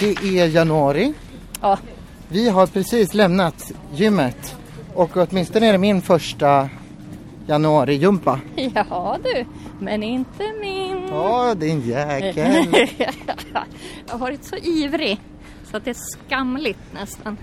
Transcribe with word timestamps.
Det 0.00 0.38
är 0.40 0.46
januari. 0.48 1.12
Ja, 1.60 1.78
Vi 2.28 2.48
har 2.48 2.66
precis 2.66 3.14
lämnat 3.14 3.72
gymmet 3.94 4.56
och 4.94 5.16
åtminstone 5.16 5.66
är 5.66 5.72
det 5.72 5.78
min 5.78 6.02
första 6.02 6.68
januari-jumpa. 7.46 8.40
ja 8.74 9.18
du, 9.24 9.44
men 9.80 10.02
inte 10.02 10.52
min. 10.60 11.08
Ja, 11.08 11.54
din 11.54 11.80
jäkel. 11.80 12.66
jag 14.06 14.12
har 14.12 14.18
varit 14.18 14.44
så 14.44 14.56
ivrig 14.56 15.20
så 15.70 15.76
att 15.76 15.84
det 15.84 15.90
är 15.90 16.26
skamligt 16.26 16.92
nästan. 16.94 17.36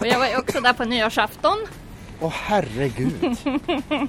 Och 0.00 0.06
jag 0.06 0.18
var 0.18 0.26
ju 0.28 0.36
också 0.36 0.60
där 0.60 0.72
på 0.72 0.84
nyårsafton. 0.84 1.58
Åh 2.20 2.32
herregud. 2.32 3.36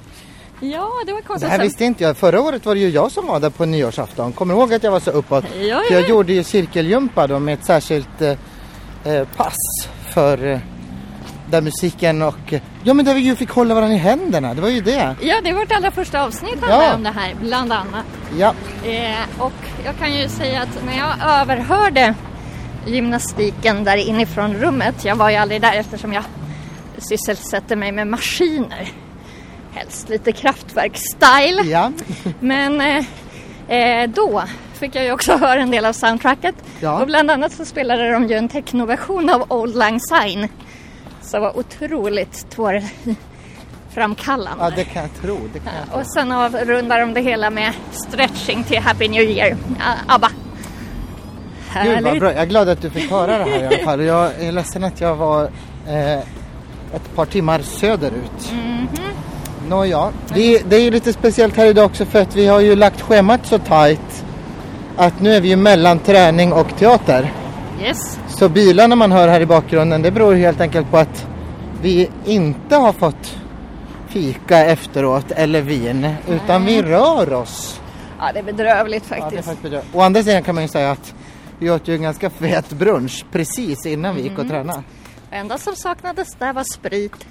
Ja, 0.60 0.90
det 1.06 1.12
var 1.12 1.20
Det 1.20 1.26
konstigt. 1.26 1.50
här 1.50 1.58
visste 1.58 1.84
inte 1.84 2.04
jag. 2.04 2.16
Förra 2.16 2.40
året 2.40 2.66
var 2.66 2.74
det 2.74 2.80
ju 2.80 2.88
jag 2.88 3.12
som 3.12 3.26
var 3.26 3.40
där 3.40 3.50
på 3.50 3.64
nyårsafton. 3.64 4.32
Kommer 4.32 4.54
du 4.54 4.60
ihåg 4.60 4.74
att 4.74 4.82
jag 4.82 4.90
var 4.90 5.00
så 5.00 5.10
uppåt? 5.10 5.44
Ja, 5.54 5.64
ja, 5.66 5.80
För 5.88 5.94
Jag 5.94 6.02
ja. 6.02 6.08
gjorde 6.08 6.32
ju 6.32 6.44
cirkeljumpa 6.44 7.26
då 7.26 7.38
med 7.38 7.54
ett 7.54 7.64
särskilt 7.64 8.22
eh, 8.22 8.30
eh, 9.12 9.26
pass 9.36 9.56
för 10.14 10.46
eh, 10.46 10.58
där 11.50 11.60
musiken 11.60 12.22
och... 12.22 12.54
Ja 12.84 12.94
men 12.94 13.04
där 13.04 13.14
vi 13.14 13.20
ju 13.20 13.36
fick 13.36 13.50
hålla 13.50 13.74
varandra 13.74 13.94
i 13.96 13.98
händerna. 13.98 14.54
Det 14.54 14.60
var 14.60 14.68
ju 14.68 14.80
det. 14.80 15.16
Ja, 15.20 15.34
det 15.42 15.50
är 15.50 15.54
vårt 15.54 15.72
allra 15.72 15.90
första 15.90 16.24
avsnitt 16.24 16.58
Ja. 16.68 16.94
om 16.94 17.02
det 17.02 17.10
här, 17.10 17.34
bland 17.40 17.72
annat. 17.72 18.04
Ja. 18.38 18.54
Eh, 18.84 19.14
och 19.42 19.52
jag 19.84 19.96
kan 19.98 20.14
ju 20.14 20.28
säga 20.28 20.62
att 20.62 20.84
när 20.86 20.98
jag 20.98 21.40
överhörde 21.40 22.14
gymnastiken 22.86 23.84
där 23.84 23.96
inifrån 23.96 24.54
rummet, 24.54 25.04
jag 25.04 25.16
var 25.16 25.30
ju 25.30 25.36
aldrig 25.36 25.60
där 25.60 25.72
eftersom 25.76 26.12
jag 26.12 26.24
sysselsätter 26.98 27.76
mig 27.76 27.92
med 27.92 28.06
maskiner. 28.06 28.88
Helst 29.76 30.08
lite 30.08 30.32
kraftverk-style. 30.32 31.62
Ja. 31.64 31.92
Men 32.40 32.80
eh, 32.80 33.04
eh, 33.78 34.10
då 34.10 34.42
fick 34.74 34.94
jag 34.94 35.04
ju 35.04 35.12
också 35.12 35.36
höra 35.36 35.60
en 35.60 35.70
del 35.70 35.84
av 35.84 35.92
soundtracket. 35.92 36.54
Ja. 36.80 37.00
Och 37.00 37.06
bland 37.06 37.30
annat 37.30 37.52
så 37.52 37.64
spelade 37.64 38.10
de 38.12 38.26
ju 38.28 38.34
en 38.34 38.48
technoversion 38.48 39.30
av 39.30 39.52
Old 39.52 39.76
Lang 39.76 40.00
Syne. 40.00 40.48
Som 41.22 41.40
var 41.42 41.58
otroligt 41.58 42.46
tårframkallande. 42.50 44.64
ja, 44.64 44.70
det 44.76 44.84
kan 44.84 45.02
jag 45.02 45.14
tro. 45.22 45.36
Kan 45.36 45.48
jag 45.80 45.90
tro. 45.90 46.00
Och 46.00 46.06
sen 46.06 46.32
avrundar 46.32 47.00
de 47.00 47.14
det 47.14 47.20
hela 47.20 47.50
med 47.50 47.72
stretching 47.90 48.64
till 48.64 48.78
Happy 48.78 49.08
New 49.08 49.22
Year. 49.22 49.56
ABBA. 50.06 50.28
Gud 50.28 50.36
vad 51.86 51.94
Härligt. 51.94 52.20
bra. 52.20 52.32
Jag 52.32 52.42
är 52.42 52.46
glad 52.46 52.68
att 52.68 52.82
du 52.82 52.90
fick 52.90 53.10
höra 53.10 53.38
det 53.38 53.44
här 53.44 53.62
i 53.62 53.66
alla 53.66 53.78
fall. 53.84 54.04
Jag 54.04 54.40
är 54.40 54.52
ledsen 54.52 54.84
att 54.84 55.00
jag 55.00 55.16
var 55.16 55.44
eh, 55.88 56.18
ett 56.94 57.14
par 57.14 57.26
timmar 57.26 57.58
söderut. 57.60 58.52
Mhm. 58.52 58.88
Nåja, 59.68 60.12
det, 60.34 60.58
det 60.70 60.76
är 60.76 60.80
ju 60.80 60.90
lite 60.90 61.12
speciellt 61.12 61.56
här 61.56 61.66
idag 61.66 61.86
också 61.86 62.04
för 62.04 62.22
att 62.22 62.36
vi 62.36 62.46
har 62.46 62.60
ju 62.60 62.76
lagt 62.76 63.00
schemat 63.00 63.46
så 63.46 63.58
tajt 63.58 64.24
att 64.96 65.20
nu 65.20 65.34
är 65.34 65.40
vi 65.40 65.48
ju 65.48 65.56
mellan 65.56 65.98
träning 65.98 66.52
och 66.52 66.76
teater. 66.78 67.32
Yes. 67.82 68.18
Så 68.28 68.48
bilarna 68.48 68.96
man 68.96 69.12
hör 69.12 69.28
här 69.28 69.40
i 69.40 69.46
bakgrunden 69.46 70.02
det 70.02 70.10
beror 70.10 70.34
helt 70.34 70.60
enkelt 70.60 70.90
på 70.90 70.96
att 70.96 71.26
vi 71.82 72.10
inte 72.24 72.76
har 72.76 72.92
fått 72.92 73.36
fika 74.08 74.64
efteråt 74.64 75.30
eller 75.30 75.60
vin 75.60 76.14
utan 76.28 76.64
vi 76.64 76.82
rör 76.82 77.32
oss. 77.32 77.80
Ja, 78.18 78.30
det 78.32 78.38
är 78.38 78.42
bedrövligt 78.42 79.04
Ja, 79.10 79.16
det 79.16 79.20
är 79.20 79.22
faktiskt. 79.22 79.44
faktiskt 79.44 79.62
bedrövligt. 79.62 79.94
Å 79.94 80.00
andra 80.00 80.22
sidan 80.22 80.42
kan 80.42 80.54
man 80.54 80.64
ju 80.64 80.68
säga 80.68 80.90
att 80.90 81.14
vi 81.58 81.70
åt 81.70 81.88
ju 81.88 81.94
en 81.94 82.02
ganska 82.02 82.30
fet 82.30 82.70
brunch 82.70 83.24
precis 83.32 83.86
innan 83.86 84.14
vi 84.14 84.22
gick 84.22 84.38
och 84.38 84.48
tränade. 84.48 84.82
Det 85.30 85.36
enda 85.36 85.58
som 85.58 85.76
saknades 85.76 86.34
där 86.38 86.52
var 86.52 86.64
sprit. 86.64 87.26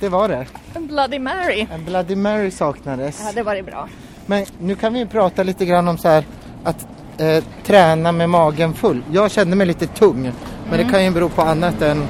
Det 0.00 0.08
var 0.08 0.28
det. 0.28 0.46
En 0.74 0.86
Bloody 0.86 1.18
Mary. 1.18 1.66
En 1.74 1.84
Bloody 1.84 2.16
Mary 2.16 2.50
saknades. 2.50 3.20
Ja, 3.24 3.32
det 3.34 3.42
var 3.42 3.54
det 3.54 3.62
bra. 3.62 3.88
Men 4.26 4.46
nu 4.58 4.74
kan 4.74 4.92
vi 4.92 5.06
prata 5.06 5.42
lite 5.42 5.66
grann 5.66 5.88
om 5.88 5.98
så 5.98 6.08
här 6.08 6.24
att 6.64 6.86
eh, 7.18 7.44
träna 7.64 8.12
med 8.12 8.30
magen 8.30 8.74
full. 8.74 9.02
Jag 9.12 9.30
kände 9.30 9.56
mig 9.56 9.66
lite 9.66 9.86
tung. 9.86 10.32
Men 10.70 10.78
det 10.78 10.92
kan 10.92 11.04
ju 11.04 11.10
bero 11.10 11.28
på 11.28 11.42
annat 11.42 11.82
än, 11.82 12.06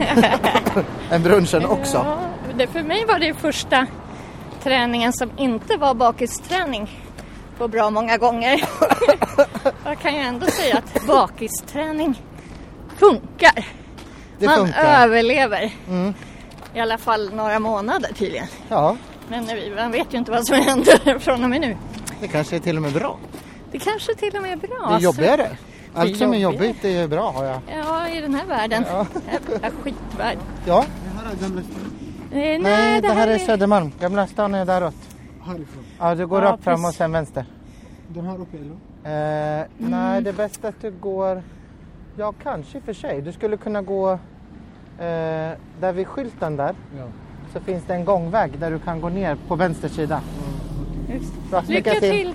än 1.10 1.22
brunchen 1.22 1.66
också. 1.66 1.96
Ja, 1.96 2.18
det, 2.56 2.66
för 2.66 2.82
mig 2.82 3.04
var 3.06 3.18
det 3.18 3.34
första 3.34 3.86
träningen 4.62 5.12
som 5.12 5.30
inte 5.36 5.76
var 5.76 5.94
bakisträning 5.94 7.00
på 7.58 7.68
bra 7.68 7.90
många 7.90 8.16
gånger. 8.16 8.64
Jag 9.84 9.98
kan 9.98 10.14
ju 10.14 10.20
ändå 10.20 10.46
säga 10.46 10.76
att 10.76 11.06
bakisträning 11.06 12.22
funkar. 12.96 13.66
Det 14.38 14.46
Man 14.46 14.56
funkar. 14.56 15.02
överlever. 15.02 15.70
Mm. 15.88 16.14
I 16.74 16.80
alla 16.80 16.98
fall 16.98 17.34
några 17.34 17.58
månader 17.58 18.08
tydligen. 18.14 18.46
Ja, 18.68 18.96
Men 19.28 19.46
vi- 19.46 19.72
man 19.76 19.90
vet 19.90 20.14
ju 20.14 20.18
inte 20.18 20.30
vad 20.30 20.46
som 20.46 20.56
händer 20.56 21.18
från 21.18 21.44
och 21.44 21.50
med 21.50 21.60
nu. 21.60 21.76
det 22.20 22.28
kanske 22.28 22.56
är 22.56 22.60
till 22.60 22.76
och 22.76 22.82
med 22.82 22.92
bra. 22.92 23.18
Det 23.72 23.78
kanske 23.78 24.14
till 24.14 24.36
och 24.36 24.42
med 24.42 24.52
är 24.52 24.56
bra. 24.56 24.86
Det 24.88 24.94
är 24.94 24.98
jobbigare. 25.00 25.48
Allt 25.94 26.16
som 26.16 26.34
är 26.34 26.38
jobbigt 26.38 26.84
är 26.84 27.08
bra 27.08 27.30
har 27.32 27.44
jag. 27.44 27.60
Ja, 27.84 28.08
i 28.08 28.20
den 28.20 28.34
här 28.34 28.46
världen. 28.46 28.84
Ja. 28.88 29.06
Jävla 29.32 29.70
skitvärld. 29.70 30.38
Ja, 30.66 30.84
Eh, 32.32 32.36
nej, 32.38 32.58
nej 32.58 33.00
det 33.00 33.08
här 33.08 33.28
är 33.28 33.38
Södermalm. 33.38 33.92
Gamla 34.00 34.26
stan 34.26 34.54
är 34.54 34.64
däråt. 34.64 34.94
Härifrån. 35.44 35.84
Ja, 35.98 36.14
du 36.14 36.26
går 36.26 36.42
Ja, 36.44 36.50
rakt 36.52 36.64
fram 36.64 36.84
och 36.84 36.94
sen 36.94 37.12
vänster. 37.12 37.44
Den 38.08 38.24
här 38.26 38.40
uppe 38.40 38.56
eller? 38.56 39.60
Eh, 39.60 39.66
Nej, 39.78 40.22
det 40.22 40.30
är 40.30 40.34
bäst 40.34 40.64
att 40.64 40.74
du 40.82 40.90
går... 40.90 41.42
Ja, 42.16 42.32
kanske 42.42 42.78
i 42.78 42.80
och 42.80 42.84
för 42.84 42.92
sig. 42.92 43.22
Du 43.22 43.32
skulle 43.32 43.56
kunna 43.56 43.82
gå 43.82 44.18
eh, 44.98 45.04
där 45.80 45.92
vid 45.92 46.06
skylten 46.06 46.56
där. 46.56 46.74
Ja. 46.98 47.04
Så 47.52 47.60
finns 47.60 47.84
det 47.86 47.94
en 47.94 48.04
gångväg 48.04 48.58
där 48.58 48.70
du 48.70 48.78
kan 48.78 49.00
gå 49.00 49.08
ner 49.08 49.36
på 49.48 49.56
vänster 49.56 49.88
sida. 49.88 50.20
Just. 51.14 51.32
Bra, 51.50 51.62
Lycka 51.68 51.94
till! 51.94 52.34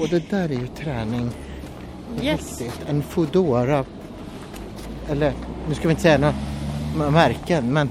Och 0.00 0.08
det 0.08 0.30
där 0.30 0.44
är 0.44 0.48
ju 0.60 0.66
träning. 0.66 1.30
Yes. 2.22 2.60
Riktigt. 2.60 2.88
En 2.88 3.02
Foodora. 3.02 3.84
Eller, 5.10 5.32
nu 5.68 5.74
ska 5.74 5.88
vi 5.88 5.90
inte 5.90 6.02
säga 6.02 6.32
några 6.96 7.10
märken, 7.10 7.72
men 7.72 7.90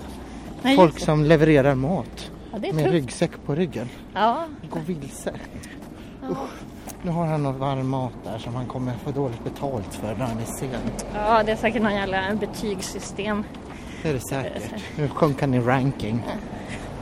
Nej, 0.61 0.75
folk 0.75 0.99
som 0.99 1.23
levererar 1.25 1.75
mat 1.75 2.31
Ja, 2.51 2.57
med 2.59 2.71
tufft. 2.71 2.85
ryggsäck 2.87 3.31
på 3.45 3.55
ryggen. 3.55 3.89
Ja, 4.13 4.45
Gå 4.69 4.79
vilse. 4.79 5.33
Usch. 6.31 6.37
Nu 7.07 7.13
har 7.13 7.25
han 7.25 7.43
någon 7.43 7.59
varm 7.59 7.87
mat 7.89 8.11
där 8.23 8.37
som 8.37 8.55
han 8.55 8.65
kommer 8.65 8.93
få 9.05 9.11
dåligt 9.11 9.43
betalt 9.43 9.93
för 9.95 10.15
när 10.15 10.25
han 10.25 10.37
är 10.39 10.45
sen. 10.59 10.69
ja, 11.15 11.43
det 11.43 11.51
är 11.51 11.55
säkert 11.55 11.81
någon 11.81 11.95
jävla 11.95 12.35
betygssystem. 12.39 13.43
Det 14.03 14.09
är 14.09 14.13
det 14.13 14.19
säkert. 14.19 14.63
Nu 14.97 15.07
sjönk 15.07 15.41
han 15.41 15.53
i 15.53 15.59
ranking. 15.59 16.23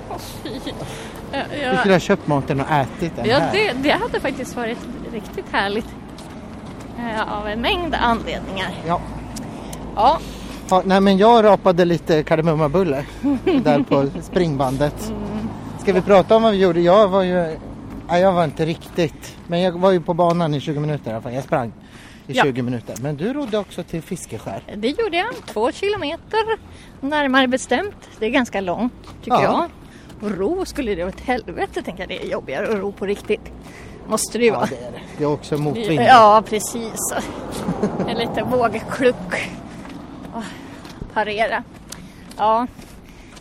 Åh, 0.10 0.18
fy. 0.18 0.50
Ja, 1.32 1.40
Du 1.72 1.78
skulle 1.78 1.94
ha 1.94 2.00
köpt 2.00 2.28
maten 2.28 2.62
och 2.62 2.72
ätit 2.72 3.16
den 3.16 3.26
Ja, 3.30 3.38
här. 3.40 3.52
det, 3.54 3.74
det 3.84 3.90
hade 3.90 4.20
faktiskt 4.20 4.56
varit 4.56 4.78
riktigt 5.14 5.46
härligt. 5.52 5.88
Eh, 7.00 7.34
Av 7.40 7.48
en 7.48 7.62
mängd 7.62 7.96
anledningar. 7.96 8.72
Ja. 8.88 9.02
Ja, 9.96 10.20
Ja, 10.70 10.82
nej 10.86 11.02
men 11.02 11.18
jag 11.18 11.44
rapade 11.44 11.86
lite 11.86 12.24
kardemummabulle 12.24 13.06
där 13.64 13.84
på 13.84 14.06
springbandet. 14.22 15.14
Ska 15.80 15.94
vi 15.94 16.02
prata 16.02 16.36
om 16.36 16.44
vad 16.44 16.52
vi 16.52 16.58
gjorde? 16.58 16.82
Jag 16.82 17.08
var 17.08 17.24
ju, 17.24 17.58
nej, 18.10 18.22
jag 18.22 18.32
var 18.34 18.44
inte 18.44 18.66
riktigt, 18.66 19.38
men 19.48 19.62
jag 19.62 19.72
var 19.72 19.92
ju 19.92 20.02
på 20.02 20.14
banan 20.14 20.54
i 20.54 20.60
20 20.60 20.80
minuter 20.80 21.10
i 21.10 21.14
alla 21.14 21.22
fall. 21.22 21.34
Jag 21.34 21.44
sprang 21.44 21.74
i 22.28 22.34
Ja. 22.34 22.44
20 22.44 22.62
minuter. 22.62 22.96
Men 23.02 23.16
du 23.18 23.34
rodde 23.34 23.58
också 23.58 23.84
till 23.84 24.02
Fiskeskär. 24.02 24.64
det 24.76 24.88
gjorde 24.88 25.18
jag. 25.18 25.28
Två 25.46 25.72
kilometer 25.72 26.40
närmare 27.02 27.48
bestämt. 27.48 27.96
Det 28.20 28.26
är 28.26 28.30
ganska 28.30 28.62
långt 28.62 28.94
tycker 29.24 29.38
Ja. 29.38 29.42
jag. 29.42 29.70
Och 30.32 30.38
ro 30.38 30.66
skulle 30.66 30.96
det 30.96 31.04
vara 31.04 31.14
ett 31.14 31.22
helvete 31.22 31.82
tänker 31.82 32.00
jag. 32.02 32.10
Det 32.10 32.26
är 32.26 32.32
jobbigare 32.32 32.68
att 32.74 32.80
ro 32.80 32.92
på 32.92 33.06
riktigt. 33.06 33.52
Måste 34.08 34.38
det 34.38 34.44
ju 34.44 34.50
Ja, 34.52 34.58
vara. 34.58 34.66
det 34.70 34.76
är 34.76 34.92
det. 34.92 35.00
Det 35.18 35.24
är 35.24 35.28
också 35.28 35.58
motvind. 35.58 36.02
Ja, 36.02 36.44
precis. 36.50 37.00
En 38.08 38.18
liten 38.18 38.50
vågkluck. 38.50 39.52
Parera. 41.14 41.64
Ja. 42.38 42.68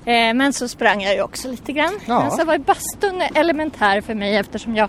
Eh, 0.06 0.34
Men 0.34 0.52
så 0.52 0.68
sprang 0.68 1.02
jag 1.02 1.14
ju 1.14 1.22
också 1.22 1.48
lite 1.48 1.72
grann. 1.72 1.98
Ja. 2.06 2.20
Men 2.20 2.30
så 2.30 2.44
var 2.44 2.58
bastun 2.58 3.22
elementär 3.34 4.00
för 4.00 4.14
mig 4.14 4.36
eftersom 4.36 4.76
jag 4.76 4.88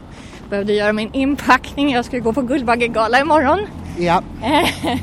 behövde 0.50 0.74
göra 0.74 0.94
min 0.94 1.14
inpackning. 1.14 1.91
Jag 1.94 2.06
skulle 2.06 2.22
gå 2.22 2.34
på 2.34 2.41
Guldbaggegala 2.41 3.20
imorgon. 3.20 3.59
Ja. 4.00 4.22
Eh, 4.44 4.97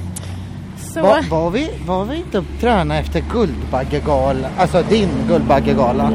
Så 0.95 1.03
Var, 1.03 1.23
var, 1.31 1.51
vi, 1.51 1.71
var 1.87 2.05
vi 2.05 2.17
inte 2.17 2.39
och 2.39 2.45
tränade 2.61 3.01
efter 3.01 3.25
Guldbaggegala, 3.33 4.49
alltså 4.59 4.83
din 4.83 5.09
Guldbaggegala 5.29 6.13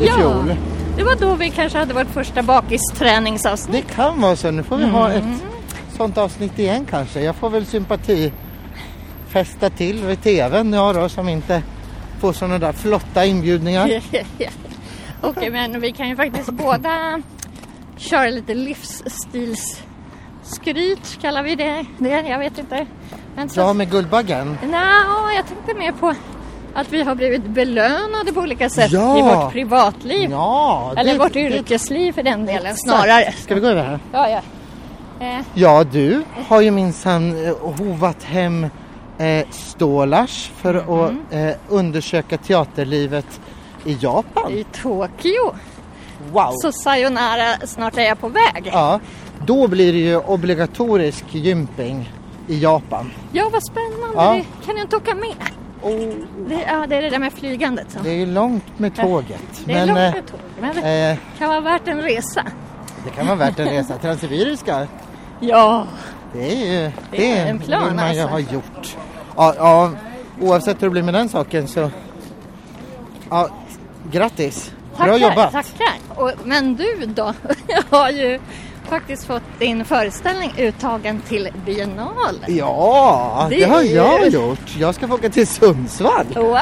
i 0.00 0.06
ja, 0.06 0.12
fjol? 0.14 0.54
det 0.96 1.04
var 1.04 1.14
då 1.16 1.34
vi 1.34 1.50
kanske 1.50 1.78
hade 1.78 1.94
vårt 1.94 2.06
första 2.10 2.42
bakisträningsavsnitt. 2.42 3.86
Det 3.88 3.94
kan 3.94 4.20
vara 4.20 4.36
så. 4.36 4.50
Nu 4.50 4.62
får 4.62 4.76
vi 4.76 4.84
ha 4.84 5.10
Mm. 5.10 5.32
ett 5.32 5.42
sånt 5.96 6.18
avsnitt 6.18 6.58
igen 6.58 6.86
kanske. 6.90 7.20
Jag 7.20 7.34
får 7.36 7.50
väl 7.50 7.66
sympati 7.66 8.32
fästa 9.28 9.70
till 9.70 10.04
vid 10.04 10.22
tvn 10.22 10.72
jag 10.72 10.94
då 10.94 11.08
som 11.08 11.28
inte 11.28 11.62
får 12.20 12.32
sådana 12.32 12.58
där 12.58 12.72
flotta 12.72 13.24
inbjudningar. 13.24 13.90
Okej, 15.20 15.50
men 15.50 15.80
vi 15.80 15.92
kan 15.92 16.08
ju 16.08 16.16
faktiskt 16.16 16.50
båda 16.50 17.22
köra 17.96 18.28
lite 18.30 18.54
livsstilsskryt, 18.54 21.18
kallar 21.22 21.42
vi 21.42 21.54
det. 21.54 21.84
det 21.98 22.08
jag 22.28 22.38
vet 22.38 22.58
inte. 22.58 22.86
Men 23.36 23.48
så, 23.48 23.60
Ja, 23.60 23.72
med 23.72 23.90
Guldbaggen. 23.90 24.58
Nja, 24.62 25.02
jag 25.36 25.46
tänkte 25.46 25.74
mer 25.74 25.92
på 25.92 26.14
att 26.74 26.92
vi 26.92 27.02
har 27.02 27.14
blivit 27.14 27.44
belönade 27.44 28.32
på 28.34 28.40
olika 28.40 28.70
sätt 28.70 28.92
Ja. 28.92 29.18
i 29.18 29.22
vårt 29.22 29.52
privatliv. 29.52 30.30
Ja, 30.30 30.92
Eller 30.96 31.12
det- 31.12 31.18
vårt 31.18 31.32
det- 31.32 31.40
yrkesliv 31.40 32.12
för 32.12 32.22
den 32.22 32.46
delen 32.46 32.76
snarare. 32.76 33.32
Ska 33.32 33.54
vi 33.54 33.60
gå 33.60 33.66
över 33.66 33.84
här? 33.84 33.98
Ja, 34.12 34.28
ja. 34.28 34.40
Eh, 35.26 35.40
Ja, 35.54 35.84
du 35.84 36.22
har 36.48 36.60
ju 36.60 36.70
minsann 36.70 37.46
eh, 37.46 37.54
hovat 37.78 38.22
hem 38.22 38.66
eh, 39.18 39.46
stålars 39.50 40.50
för 40.56 40.74
att 40.74 41.12
eh, 41.30 41.50
undersöka 41.68 42.38
teaterlivet 42.38 43.40
i 43.84 43.98
Japan. 44.00 44.52
I 44.52 44.64
Tokyo. 44.64 45.54
Wow! 46.32 46.52
Så 46.52 46.72
sayonara, 46.72 47.66
snart 47.66 47.98
är 47.98 48.02
jag 48.02 48.20
på 48.20 48.28
väg. 48.28 48.70
Ja, 48.72 49.00
då 49.46 49.68
blir 49.68 49.92
det 49.92 49.98
ju 49.98 50.16
obligatorisk 50.16 51.24
gymping 51.34 52.12
i 52.46 52.58
Japan. 52.58 53.10
Ja, 53.32 53.48
vad 53.52 53.62
spännande. 53.64 54.14
Ja. 54.14 54.32
Det, 54.32 54.66
kan 54.66 54.76
jag 54.76 54.84
inte 54.84 54.96
åka 54.96 55.14
med? 55.14 55.34
Det, 56.48 56.64
ja, 56.68 56.86
det 56.86 56.96
är 56.96 57.02
det 57.02 57.10
där 57.10 57.18
med 57.18 57.32
flygandet. 57.32 57.90
Som. 57.90 58.02
Det 58.02 58.22
är 58.22 58.26
långt 58.26 58.78
med 58.78 58.96
tåget. 58.96 59.62
Det 59.64 59.72
är 59.72 59.86
men 59.86 59.88
långt 59.88 59.98
eh, 59.98 60.12
med 60.14 60.26
tåg, 60.26 60.40
men 60.60 60.76
det 60.76 61.10
eh, 61.10 61.38
kan 61.38 61.48
vara 61.48 61.60
värt 61.60 61.88
en 61.88 62.02
resa. 62.02 62.44
det 63.04 63.10
kan 63.10 63.26
vara 63.26 63.36
värt 63.36 63.58
en 63.58 63.68
resa. 63.68 63.98
Transsibiriska, 64.02 64.86
Ja, 65.40 65.86
det 66.32 66.52
är 66.52 66.82
ju 66.82 66.90
Det 67.10 67.30
är 67.30 67.46
en 67.46 67.58
plan, 67.58 67.86
vill 67.86 67.94
man 67.96 68.14
ju 68.14 68.20
alltså. 68.20 68.34
ha 68.34 68.40
gjort. 68.40 68.96
Ja, 69.38 69.54
ja, 69.56 69.90
oavsett 70.40 70.82
hur 70.82 70.86
det 70.86 70.90
blir 70.90 71.02
med 71.02 71.14
den 71.14 71.28
saken 71.28 71.68
så... 71.68 71.90
Ja, 73.30 73.48
grattis! 74.12 74.72
Bra 74.96 75.06
tackar, 75.06 75.18
jobbat! 75.18 75.52
tackar. 75.52 75.94
Och, 76.14 76.30
men 76.44 76.74
du 76.76 77.06
då? 77.06 77.34
Jag 77.66 77.98
har 77.98 78.10
ju 78.10 78.40
faktiskt 78.88 79.24
fått 79.26 79.42
din 79.58 79.84
föreställning 79.84 80.52
uttagen 80.58 81.20
till 81.28 81.48
biennalen. 81.66 82.40
Ja, 82.46 83.46
det, 83.50 83.56
Det 83.56 83.64
har 83.64 83.82
jag 83.82 84.28
gjort. 84.28 84.76
Jag 84.78 84.94
ska 84.94 85.08
få 85.08 85.14
åka 85.14 85.28
till 85.30 85.46
Sundsvall. 85.46 86.26
Wow! 86.34 86.54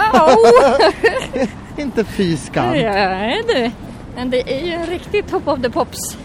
Inte 1.77 2.05
fy 2.05 2.37
skam. 2.37 2.75
ja, 2.75 3.43
du. 3.49 3.71
Men 4.17 4.31
det 4.31 4.53
är 4.61 4.67
ju 4.67 4.73
en 4.73 4.87
riktig 4.87 5.27
top 5.31 5.49
of 5.49 5.61
the 5.63 5.71
pops 5.71 6.17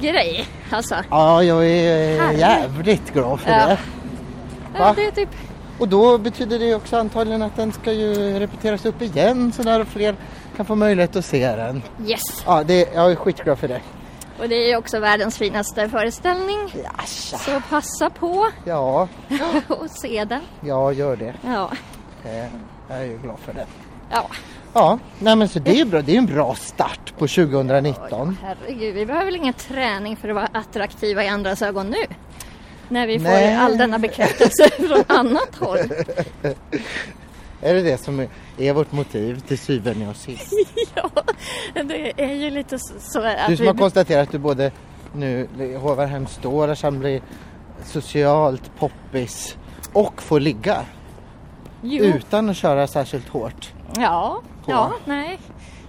grej. 0.00 0.46
Alltså, 0.70 0.94
Ja, 1.10 1.42
jag 1.42 1.66
är 1.66 2.32
jävligt 2.32 3.12
glad 3.14 3.40
för 3.40 3.50
Ja. 3.50 3.66
det. 3.66 3.78
ja, 4.78 4.92
det 4.96 5.04
är 5.04 5.10
typ 5.10 5.28
Och 5.82 5.88
då 5.88 6.18
betyder 6.18 6.58
det 6.58 6.74
också 6.74 6.96
antagligen 6.96 7.42
att 7.42 7.56
den 7.56 7.72
ska 7.72 7.92
ju 7.92 8.38
repeteras 8.38 8.84
upp 8.86 9.02
igen 9.02 9.52
så 9.52 9.62
där 9.62 9.84
fler 9.84 10.16
kan 10.56 10.66
få 10.66 10.74
möjlighet 10.74 11.16
att 11.16 11.24
se 11.24 11.56
den. 11.56 11.82
yes. 12.06 12.20
Ja, 12.46 12.62
det, 12.64 12.88
jag 12.94 13.10
är 13.10 13.14
skitglad 13.16 13.58
för 13.58 13.68
det. 13.68 13.80
Och 14.38 14.48
det 14.48 14.54
är 14.54 14.68
ju 14.68 14.76
också 14.76 15.00
världens 15.00 15.38
finaste 15.38 15.88
föreställning. 15.88 16.58
Jaså. 16.84 17.36
Så 17.36 17.60
passa 17.70 18.10
på 18.10 18.46
Ja, 18.64 19.08
och 19.68 19.90
se 19.90 20.24
den. 20.24 20.40
jag 20.60 20.94
gör 20.94 21.16
det. 21.16 21.34
Ja, 21.46 21.70
Eh, 22.24 22.46
Jag 22.88 22.98
är 22.98 23.04
ju 23.04 23.18
glad 23.18 23.38
för 23.38 23.52
det. 23.52 23.66
ja. 24.10 24.26
Ja, 24.74 24.98
nej 25.18 25.36
men 25.36 25.48
så 25.48 25.58
det 25.58 25.80
är 25.80 25.84
bra. 25.84 26.02
Det 26.02 26.14
är 26.14 26.18
en 26.18 26.26
bra 26.26 26.54
start 26.54 27.12
på 27.18 27.26
2019. 27.28 28.36
herregud. 28.42 28.94
Vi 28.94 29.06
behöver 29.06 29.24
väl 29.26 29.36
ingen 29.36 29.54
träning 29.54 30.16
för 30.16 30.28
att 30.28 30.34
vara 30.34 30.48
attraktiva 30.52 31.24
i 31.24 31.28
andras 31.28 31.62
ögon 31.62 31.86
nu? 31.90 31.96
När 32.92 33.06
vi 33.06 33.18
Nej. 33.18 33.56
får 33.56 33.62
all 33.64 33.76
denna 33.78 33.98
bekräftelse 33.98 34.68
från 34.88 35.04
annat 35.18 35.54
håll. 35.58 35.78
Är 37.64 37.74
det 37.74 37.82
det 37.82 37.98
som 38.04 38.26
är 38.58 38.72
vårt 38.72 38.92
motiv 38.92 39.40
till 39.40 39.58
syvende 39.58 40.08
och 40.08 40.16
sist? 40.16 40.52
Ja, 40.94 41.10
det 41.84 42.12
är 42.22 42.34
ju 42.34 42.50
lite 42.50 42.78
så- 42.78 43.22
att 43.22 43.48
Du 43.48 43.56
som 43.56 43.62
vi... 43.64 43.66
har 43.70 43.74
konstaterat 43.78 44.22
att 44.28 44.32
du 44.32 44.38
både 44.38 44.72
nu 45.14 45.48
hovar 45.80 46.06
hem 46.06 46.26
stålar 46.26 46.74
som 46.74 46.98
blir 46.98 47.22
socialt 47.84 48.70
poppis 48.78 49.56
och 49.92 50.22
får 50.22 50.40
ligga 50.40 50.84
Jo, 51.82 52.04
utan 52.04 52.50
att 52.50 52.56
köra 52.56 52.86
särskilt 52.86 53.28
hårt. 53.28 53.72
ja, 53.96 54.42
på. 54.64 54.70
ja, 54.70 54.92
nej. 55.04 55.38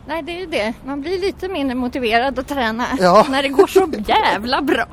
Nej, 0.07 0.23
det 0.23 0.31
är 0.31 0.39
ju 0.39 0.45
det. 0.45 0.73
Man 0.85 1.01
blir 1.01 1.19
lite 1.19 1.47
mindre 1.47 1.75
motiverad 1.75 2.39
att 2.39 2.47
träna 2.47 2.85
Ja. 2.99 3.25
när 3.29 3.43
det 3.43 3.49
går 3.49 3.67
så 3.67 3.91
jävla 4.07 4.61
bra. 4.61 4.87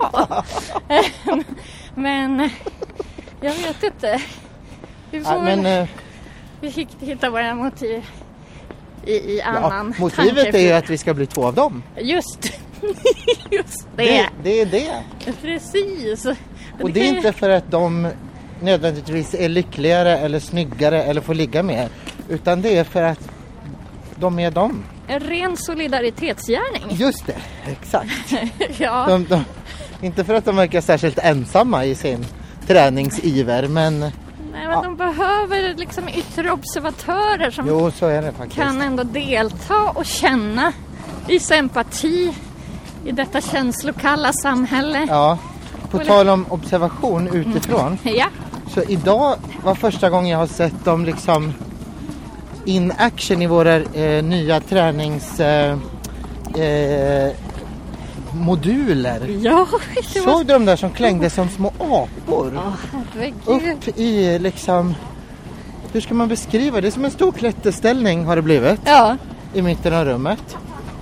Men 1.94 2.50
jag 3.40 3.54
vet 3.54 3.82
inte. 3.82 4.22
Vi 5.10 5.20
får 5.20 5.32
Ja, 5.32 5.40
men 5.42 5.62
väl 5.62 5.82
eh, 5.82 5.88
vi 6.60 6.69
hitt- 6.69 6.96
hitta 7.00 7.31
våra 7.31 7.54
motiv 7.54 8.06
i, 9.06 9.12
i 9.12 9.38
ja, 9.38 9.44
annan 9.46 9.94
motivet 9.98 10.54
är 10.54 10.58
ju 10.58 10.72
att 10.72 10.90
vi 10.90 10.98
ska 10.98 11.14
bli 11.14 11.26
två 11.26 11.46
av 11.46 11.54
dem. 11.54 11.82
Just, 12.00 12.52
just 13.50 13.88
det. 13.96 14.04
Det, 14.04 14.28
det 14.42 14.60
är 14.60 14.66
det. 14.66 15.02
Precis. 15.42 16.26
Och 16.82 16.90
det 16.90 17.00
är 17.00 17.16
inte 17.16 17.32
för 17.32 17.50
att 17.50 17.70
de 17.70 18.08
nödvändigtvis 18.62 19.34
är 19.34 19.48
lyckligare 19.48 20.19
eller 20.19 20.40
snyggare 20.40 21.02
eller 21.02 21.20
får 21.20 21.34
ligga 21.34 21.62
mer. 21.62 21.88
Utan 22.28 22.62
det 22.62 22.76
är 22.76 22.84
för 22.84 23.02
att 23.02 23.31
de 24.16 24.38
är 24.38 24.50
de. 24.50 24.84
En 25.08 25.20
ren 25.20 25.56
solidaritetsgärning. 25.56 26.84
Just 26.90 27.26
det, 27.26 27.37
exakt. 27.66 28.32
ja. 28.78 29.06
De, 29.08 29.25
de, 29.25 29.44
inte 30.00 30.25
för 30.25 30.35
att 30.35 30.44
de 30.44 30.56
verkar 30.56 30.81
särskilt 30.81 31.19
ensamma 31.19 31.85
i 31.85 31.94
sin 31.94 32.26
träningsiver 32.67 33.69
men 33.69 34.00
Nej, 34.52 34.67
men 34.69 34.82
de 34.82 34.97
behöver 34.97 35.75
liksom 35.76 36.08
yttre 36.08 36.50
observatörer 36.50 37.50
som 37.50 37.69
jo 37.69 37.91
kan 38.55 38.82
ändå 38.82 39.02
delta 39.02 39.91
och 39.94 40.06
känna, 40.06 40.73
visa 41.26 41.55
empati 41.55 42.35
i 43.05 43.12
detta 43.12 43.41
känslokalla 43.41 44.32
samhälle. 44.32 45.06
Ja, 45.08 45.38
på 45.91 45.99
tal 45.99 46.29
om 46.29 46.47
observation 46.49 47.29
utifrån. 47.29 47.99
Ja, 48.02 48.26
Så 48.75 48.82
idag 48.82 49.37
var 49.64 49.75
första 49.75 50.11
gången 50.11 50.31
jag 50.31 50.38
har 50.38 50.47
sett 50.47 50.85
dem 50.85 51.05
liksom 51.05 51.52
in 52.64 52.93
action 52.99 53.43
i 53.43 53.47
våra 53.47 53.76
eh, 53.76 54.25
nya 54.25 54.61
tränings 54.61 55.41
eh, 55.41 55.79
eh, 56.55 57.32
moduler. 58.35 59.38
ja 59.43 59.67
det 60.15 60.21
var... 60.21 60.32
Såg 60.32 60.47
du 60.47 60.53
de 60.53 60.65
där 60.65 60.77
som 60.77 60.91
klängde 60.91 61.31
som 61.31 61.49
små 61.49 61.69
apor? 61.79 62.61
Herregud. 62.93 63.79
Upp 63.88 63.99
i 63.99 64.38
liksom, 64.38 64.94
hur 65.93 66.00
ska 66.00 66.15
man 66.15 66.29
beskriva 66.29 66.81
det? 66.81 66.88
Är 66.88 66.91
som 66.91 67.05
en 67.05 67.11
stor 67.11 67.32
klätterställning 67.32 68.25
har 68.25 68.37
det 68.37 68.43
blivit 68.43 68.81
Ja, 68.85 69.17
i 69.55 69.62
mitten 69.62 69.94
av 69.94 70.05
rummet. 70.05 70.56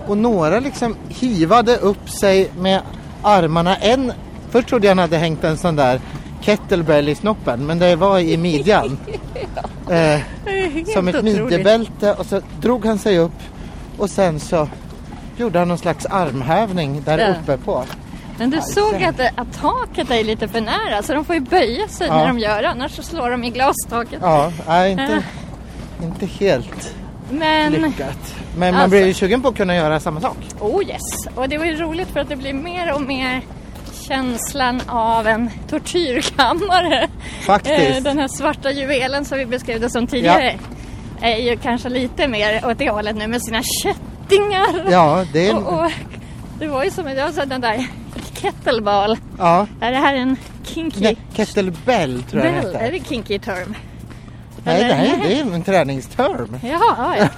Och 0.06 0.18
några 0.18 0.60
liksom 0.60 0.96
hivade 1.08 1.76
upp 1.76 2.10
sig 2.10 2.50
med 2.58 2.80
armarna. 3.22 3.76
En, 3.76 4.12
först 4.50 4.68
trodde 4.68 4.86
jag 4.86 4.90
han 4.90 4.98
hade 4.98 5.16
hängt 5.16 5.44
en 5.44 5.56
sån 5.56 5.76
där 5.76 6.00
kettlebell 6.40 7.08
i 7.08 7.14
snoppen 7.14 7.66
men 7.66 7.78
det 7.78 7.96
var 7.96 8.18
i 8.18 8.36
midjan. 8.36 8.98
eh, 9.88 9.94
är 9.94 10.70
helt 10.70 10.92
som 10.92 11.08
ett 11.08 11.14
otroligt. 11.14 11.42
midjebälte 11.42 12.14
och 12.14 12.26
så 12.26 12.40
drog 12.60 12.86
han 12.86 12.98
sig 12.98 13.18
upp 13.18 13.38
och 13.98 14.10
sen 14.10 14.40
så 14.40 14.68
gjorde 15.38 15.58
han 15.58 15.68
någon 15.68 15.78
slags 15.78 16.06
armhävning 16.06 17.02
där 17.04 17.18
Ja. 17.18 17.28
uppe 17.42 17.56
på. 17.64 17.84
Men 18.38 18.50
du 18.50 18.56
Aj, 18.56 18.62
såg 18.62 19.02
att, 19.04 19.20
att 19.36 19.60
taket 19.60 20.10
är 20.10 20.24
lite 20.24 20.48
för 20.48 20.60
nära 20.60 21.02
så 21.02 21.14
de 21.14 21.24
får 21.24 21.34
ju 21.34 21.40
böja 21.40 21.88
sig 21.88 22.06
Ja. 22.06 22.16
när 22.16 22.26
de 22.26 22.38
gör 22.38 22.62
det 22.62 22.68
annars 22.68 22.92
så 22.92 23.02
slår 23.02 23.30
de 23.30 23.44
i 23.44 23.50
glastaket. 23.50 24.18
Ja, 24.22 24.52
nej, 24.68 24.92
inte, 24.92 25.22
inte 26.02 26.26
helt 26.26 26.94
Men, 27.30 27.72
lyckat. 27.72 28.34
Men 28.56 28.74
man 28.74 28.82
Alltså- 28.82 28.90
blir 28.96 29.06
ju 29.06 29.14
sugen 29.14 29.42
på 29.42 29.48
att 29.48 29.56
kunna 29.56 29.76
göra 29.76 30.00
samma 30.00 30.20
sak. 30.20 30.36
oh 30.60 30.82
yes. 30.88 31.00
Och 31.34 31.48
det 31.48 31.58
var 31.58 31.64
ju 31.64 31.76
roligt 31.76 32.08
för 32.08 32.20
att 32.20 32.28
det 32.28 32.36
blir 32.36 32.52
mer 32.52 32.92
och 32.94 33.02
mer 33.02 33.40
känslan 34.08 34.80
av 34.86 35.26
en 35.26 35.50
tortyrkammare. 35.70 37.08
Faktiskt. 37.46 37.96
Eh, 37.96 38.02
Den 38.02 38.18
här 38.18 38.28
svarta 38.28 38.70
juvelen 38.70 39.24
som 39.24 39.38
vi 39.38 39.46
beskrev 39.46 39.80
det 39.80 39.90
som 39.90 40.06
tidigare 40.06 40.54
är 41.20 41.36
ju 41.36 41.56
kanske 41.56 41.88
lite 41.88 42.28
mer 42.28 42.66
åt 42.66 42.78
det 42.78 42.90
hållet 42.90 43.16
nu 43.16 43.26
med 43.26 43.42
sina 43.42 43.62
kättingar. 44.28 44.90
Ja, 44.90 45.24
det 45.32 45.48
är... 45.48 45.56
Och, 45.56 45.84
och, 45.84 45.90
det 46.58 46.66
var 46.66 46.84
ju 46.84 46.90
som 46.90 47.08
jag 47.08 47.34
sa 47.34 47.44
den 47.44 47.60
där 47.60 47.86
kettleball. 48.34 49.18
Ja, 49.38 49.66
Är 49.80 49.90
det 49.90 49.96
här 49.96 50.14
en 50.14 50.36
kinky 50.62 51.00
nej, 51.00 51.16
kettlebell 51.32 52.22
tror 52.22 52.44
jag 52.44 52.54
bell? 52.54 52.74
Är 52.74 52.80
heter. 52.80 52.92
det 52.92 53.08
kinky 53.08 53.38
term? 53.38 53.74
Nej, 54.64 54.82
eller? 54.82 54.96
nej, 54.96 55.20
det 55.22 55.40
är 55.40 55.54
en 55.54 55.62
träningsterm. 55.62 56.58
Jaha, 56.62 57.16
ja. 57.18 57.28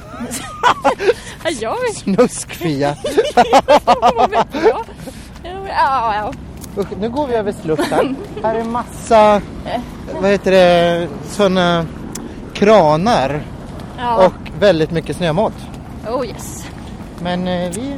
ja 1.45 1.51
jag 1.61 1.81
vet 1.81 1.97
Snuskfia. 1.97 2.97
Ja, 5.43 5.53
ja, 5.69 6.15
ja. 6.15 6.33
Usch, 6.83 6.89
nu 7.01 7.09
går 7.09 7.27
vi 7.27 7.35
över 7.35 7.53
slussen. 7.63 8.17
Här 8.43 8.55
är 8.55 8.65
massa, 8.65 9.43
vad 10.21 10.31
heter 10.31 10.51
det, 10.51 11.09
sådana 11.29 11.87
kranar 12.55 13.43
ja. 13.99 14.27
och 14.27 14.51
väldigt 14.61 14.91
mycket 14.91 15.17
snömodd. 15.17 15.53
Oh 16.09 16.27
yes. 16.27 16.70
Men 17.23 17.49
eh, 17.49 17.71
vi 17.71 17.95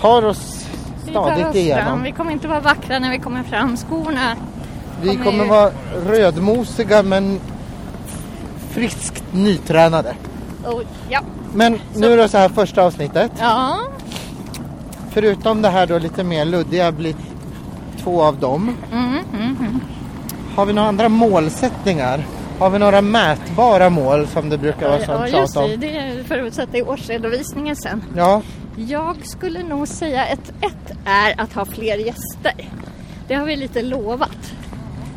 tar 0.00 0.24
oss 0.24 0.66
Vi 1.06 1.12
tar 1.12 1.22
stadigt 1.22 1.46
oss 1.46 1.52
fram. 1.52 1.60
igenom. 1.60 2.02
Vi 2.02 2.12
kommer 2.12 2.32
inte 2.32 2.48
vara 2.48 2.60
vackra 2.60 2.98
när 2.98 3.10
vi 3.10 3.18
kommer 3.18 3.42
fram. 3.42 3.76
Skorna. 3.76 4.36
Vi 5.02 5.16
kommer 5.16 5.44
vara 5.44 5.70
rödmosiga 6.06 7.02
men 7.02 7.40
friskt 8.70 9.24
nytränade. 9.32 10.14
Oh, 10.66 10.82
ja. 11.08 11.20
Men 11.54 11.78
nu 11.96 12.12
är 12.12 12.16
det 12.16 12.28
så 12.28 12.38
här 12.38 12.48
första 12.48 12.82
avsnittet. 12.82 13.32
Ja. 13.38 13.78
Förutom 15.10 15.62
det 15.62 15.68
här 15.68 15.86
då 15.86 15.98
lite 15.98 16.24
mer 16.24 16.44
luddiga 16.44 16.92
blir 16.92 17.14
två 18.02 18.22
av 18.22 18.36
dem. 18.38 18.76
Mm, 18.92 19.04
mm, 19.08 19.56
mm. 19.60 19.80
Har 20.56 20.66
vi 20.66 20.72
några 20.72 20.88
andra 20.88 21.08
målsättningar? 21.08 22.24
Har 22.58 22.70
vi 22.70 22.78
några 22.78 23.00
mätbara 23.02 23.90
mål 23.90 24.26
som 24.26 24.48
det 24.48 24.58
brukar 24.58 24.88
vara 24.88 25.00
Ja, 25.00 25.06
sånt 25.06 25.32
just 25.32 25.54
tjat 25.54 25.80
det. 25.80 26.07
Om? 26.30 26.36
Det 26.36 26.42
förutsätter 26.42 26.78
i 26.78 26.82
årsredovisningen 26.82 27.76
sen. 27.76 28.02
Ja, 28.16 28.42
Jag 28.76 29.16
skulle 29.26 29.62
nog 29.62 29.88
säga 29.88 30.22
att 30.24 30.48
ett 30.64 30.96
är 31.04 31.40
att 31.40 31.52
ha 31.52 31.64
fler 31.64 31.96
gäster. 31.98 32.68
Det 33.28 33.34
har 33.34 33.44
vi 33.46 33.56
lite 33.56 33.82
lovat. 33.82 34.52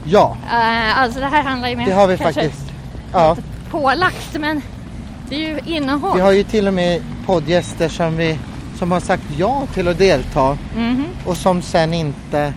Ja, 0.03 0.37
Eh, 0.51 0.99
alltså 0.99 1.19
det 1.19 1.25
här 1.25 1.43
handlar 1.43 1.69
ju 1.69 1.75
mer 1.75 1.85
det 1.85 1.93
har 1.93 2.07
vi 2.07 2.17
faktiskt. 2.17 2.71
Ja, 3.13 3.37
pålagt 3.71 4.37
men 4.39 4.61
det 5.29 5.35
är 5.35 5.39
ju 5.39 5.59
innehåll. 5.75 6.15
vi 6.15 6.21
har 6.21 6.31
ju 6.31 6.43
till 6.43 6.67
och 6.67 6.73
med 6.73 7.01
poddgäster 7.25 7.89
som, 7.89 8.17
vi, 8.17 8.39
som 8.79 8.91
har 8.91 8.99
sagt 8.99 9.23
ja 9.37 9.63
till 9.73 9.87
att 9.87 9.97
delta 9.97 10.57
Mhm. 10.75 11.05
och 11.25 11.37
som 11.37 11.61
sen 11.61 11.93
inte 11.93 12.53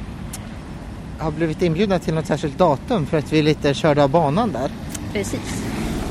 har 1.19 1.31
blivit 1.31 1.63
inbjudna 1.63 1.99
till 1.99 2.15
något 2.15 2.27
särskilt 2.27 2.59
datum 2.59 3.07
för 3.07 3.19
att 3.19 3.33
vi 3.33 3.43
lite 3.43 3.75
körde 3.75 4.05
av 4.05 4.11
banan 4.11 4.53
där. 4.53 4.71
Precis. 5.13 5.65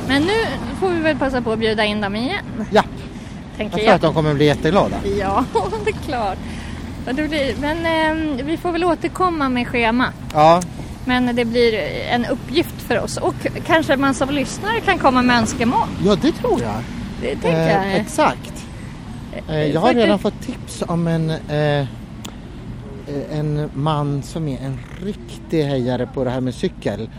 Men 0.08 0.22
nu 0.22 0.34
får 0.80 0.90
vi 0.90 1.00
väl 1.00 1.18
passa 1.18 1.42
på 1.42 1.52
att 1.52 1.60
bjuda 1.60 1.86
in 1.86 2.02
dem 2.02 2.16
igen. 2.16 2.46
Ja, 2.72 2.84
Tänker 3.58 3.64
jag 3.64 3.72
tror 3.72 3.86
jag. 3.88 3.96
att 3.96 4.02
de 4.02 4.14
kommer 4.14 4.34
bli 4.34 4.46
jätteglada. 4.46 4.96
Ja, 5.20 5.46
det 5.86 5.90
är 5.90 5.94
klart. 5.94 6.38
Men 7.60 7.86
eh, 8.40 8.46
vi 8.46 8.58
får 8.58 8.72
väl 8.72 8.84
återkomma 8.84 9.50
med 9.50 9.68
schema. 9.68 10.06
Ja, 10.34 10.62
Men 11.06 11.36
det 11.36 11.46
blir 11.46 11.74
en 12.12 12.26
uppgift 12.26 12.82
för 12.82 13.00
oss. 13.04 13.18
Och 13.18 13.36
kanske 13.66 13.98
man 13.98 14.14
som 14.14 14.30
lyssnare 14.30 14.80
kan 14.82 15.00
komma 15.00 15.22
med 15.22 15.38
önskemål. 15.38 15.88
ja 16.06 16.16
det 16.22 16.32
tror 16.32 16.62
jag. 16.62 16.74
Det 17.22 17.28
tänker 17.36 17.52
Eh, 17.70 17.72
jag. 17.92 17.96
exakt. 17.96 18.66
Eh, 19.50 19.64
jag 19.64 19.82
har 19.82 19.94
redan 19.94 20.20
fått 20.20 20.42
tips 20.42 20.84
om 20.88 21.08
en, 21.08 21.30
eh, 21.30 21.86
en 23.32 23.70
man 23.74 24.24
som 24.24 24.48
är 24.48 24.58
en 24.66 24.80
riktig 25.06 25.64
hejare 25.64 26.08
på 26.14 26.24
det 26.24 26.30
här 26.30 26.42
med 26.42 26.54
cykel. 26.54 27.10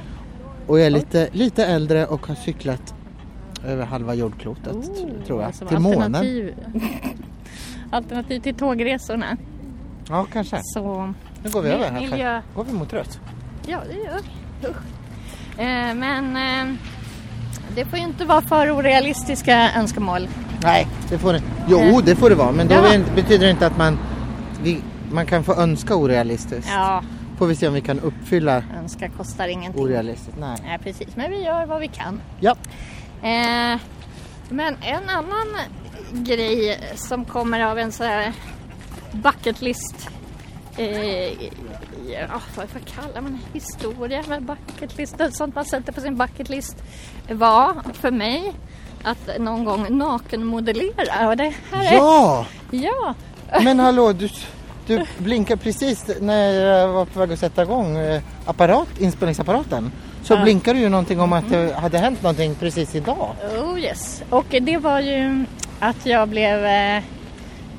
Och 0.66 0.80
är 0.80 0.90
lite, 0.90 1.28
lite 1.32 1.66
äldre 1.66 2.06
och 2.06 2.26
har 2.26 2.34
cyklat 2.34 2.94
över 3.66 3.84
halva 3.86 4.14
jordklotet 4.14 4.74
Oh, 4.74 5.24
tror 5.26 5.40
jag. 5.40 5.46
alltså 5.46 5.66
till 5.66 5.78
månen. 5.78 6.14
alternativ, 6.14 6.54
alternativ 7.90 8.40
till 8.40 8.54
tågresorna. 8.54 9.36
Ja, 10.08 10.26
kanske. 10.32 10.60
Så 10.62 11.12
Nu 11.42 11.50
går 11.50 11.62
vi 11.62 11.68
över 11.68 11.90
här. 11.90 12.00
miljö- 12.00 12.42
Går 12.54 12.64
vi 12.64 12.72
mot 12.72 12.92
rött? 12.92 13.20
ja, 13.66 13.78
det 13.88 13.94
gör 13.94 14.20
vi. 14.60 14.68
Eh, 15.62 15.94
men 15.94 16.36
eh, 16.36 16.74
det 17.74 17.84
får 17.84 17.98
ju 17.98 18.04
inte 18.04 18.24
vara 18.24 18.40
för 18.42 18.70
orealistiska 18.78 19.70
önskemål. 19.76 20.28
Nej, 20.62 20.86
det 21.08 21.18
får 21.18 21.32
det. 21.32 21.42
Jo, 21.68 21.78
Eh. 21.78 21.98
det 22.04 22.16
får 22.16 22.30
det 22.30 22.36
vara. 22.36 22.52
Men 22.52 22.68
då 22.68 22.74
Ja. 22.74 22.98
betyder 23.14 23.44
det 23.46 23.50
inte 23.50 23.66
att 23.66 23.78
man, 23.78 23.98
vi, 24.62 24.80
man 25.12 25.26
kan 25.26 25.44
få 25.44 25.54
önska 25.54 25.94
orealistiskt. 25.96 26.70
Ja, 26.74 27.02
Får 27.38 27.46
vi 27.46 27.56
se 27.56 27.68
om 27.68 27.74
vi 27.74 27.80
kan 27.80 28.00
uppfylla 28.00 28.62
önska 28.78 29.08
kostar 29.08 29.48
ingenting. 29.48 29.82
orealistiskt. 29.82 30.38
Nej. 30.40 30.58
Nej, 30.64 30.78
precis. 30.78 31.16
Men 31.16 31.30
vi 31.30 31.44
gör 31.44 31.66
vad 31.66 31.80
vi 31.80 31.88
kan. 31.88 32.20
Ja. 32.40 32.56
Eh, 33.22 33.78
men 34.48 34.76
en 34.82 35.08
annan 35.08 35.46
grej 36.12 36.80
som 36.94 37.24
kommer 37.24 37.60
av 37.60 37.78
en 37.78 37.92
sån 37.92 38.06
här 38.06 38.32
bucket 39.12 39.62
list. 39.62 40.08
Eh, 40.76 41.32
ja, 42.12 42.40
vad, 42.56 42.66
vad 42.72 42.84
kallar 42.86 43.20
man 43.20 43.38
historia 43.52 44.22
med 44.28 44.42
bucket 44.42 44.98
list? 44.98 45.16
Sånt 45.32 45.54
man 45.54 45.64
sätter 45.64 45.92
på 45.92 46.00
sin 46.00 46.16
bucket 46.16 46.48
list 46.48 46.76
var 47.28 47.74
för 47.92 48.10
mig 48.10 48.52
att 49.02 49.30
någon 49.40 49.64
gång 49.64 49.98
nakenmodellera. 49.98 51.28
Och 51.28 51.36
det 51.36 51.54
här 51.72 51.92
är, 51.92 51.96
Ja! 51.96 52.46
ja, 52.70 53.14
Men 53.64 53.80
hallå, 53.80 54.12
du, 54.12 54.28
du 54.86 55.04
blinkar 55.18 55.56
precis 55.56 56.10
när 56.20 56.52
jag 56.52 56.88
var 56.88 57.04
på 57.04 57.20
väg 57.20 57.32
att 57.32 57.38
sätta 57.38 57.62
igång 57.62 57.96
eh, 57.96 58.22
apparat, 58.46 58.88
inspelningsapparaten. 58.98 59.92
Så 60.22 60.34
Ja. 60.34 60.42
blinkar 60.42 60.74
du 60.74 60.80
ju 60.80 60.88
någonting 60.88 61.20
om 61.20 61.32
att 61.32 61.50
det 61.50 61.74
hade 61.74 61.98
hänt 61.98 62.22
någonting 62.22 62.54
precis 62.54 62.94
idag. 62.94 63.28
Oh 63.58 63.80
yes. 63.80 64.22
Och 64.30 64.46
det 64.60 64.76
var 64.78 65.00
ju 65.00 65.44
att 65.80 66.06
jag 66.06 66.28
blev 66.28 66.64
eh, 66.64 66.96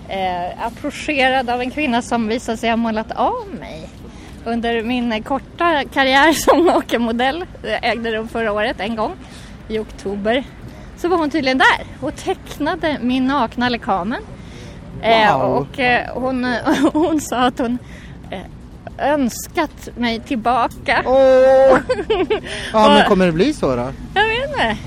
eh, 0.10 0.66
approcherad 0.68 1.50
av 1.50 1.62
en 1.62 1.72
kvinna 1.72 2.02
som 2.02 2.28
visade 2.28 2.58
sig 2.58 2.70
ha 2.70 2.78
målat 2.78 3.12
av 3.12 3.48
mig. 3.60 3.90
Under 4.46 4.84
min 4.84 5.12
eh, 5.12 5.24
korta 5.24 5.84
karriär 5.94 6.34
som 6.34 6.66
nakenmodell, 6.66 7.46
det 7.62 7.76
ägde 7.78 8.12
rum 8.12 8.28
förra 8.28 8.52
året 8.52 8.80
en 8.80 8.96
gång 8.96 9.12
i 9.68 9.80
oktober. 9.80 10.44
Så 10.98 11.08
var 11.08 11.18
hon 11.18 11.30
tydligen 11.30 11.58
där 11.58 11.86
och 12.08 12.16
tecknade 12.16 12.98
min 13.02 13.28
nakna 13.28 13.70
lekamen. 13.70 14.22
Eh, 15.06 15.38
Wow. 15.40 15.52
och 15.58 15.80
eh, 15.80 16.02
hon, 16.14 16.56
hon 16.94 17.22
sa 17.22 17.38
att 17.46 17.60
hon 17.60 17.78
eh, 18.32 18.40
önskat 19.14 19.90
mig 19.98 20.20
tillbaka. 20.20 21.04
Åh! 21.06 21.78
Ja, 22.74 22.90
men 22.90 23.06
kommer 23.10 23.26
det 23.26 23.32
bli 23.32 23.54
så 23.54 23.76
då? 23.76 23.88
Jag 24.14 24.24
vet 24.28 24.50
inte. 24.50 24.78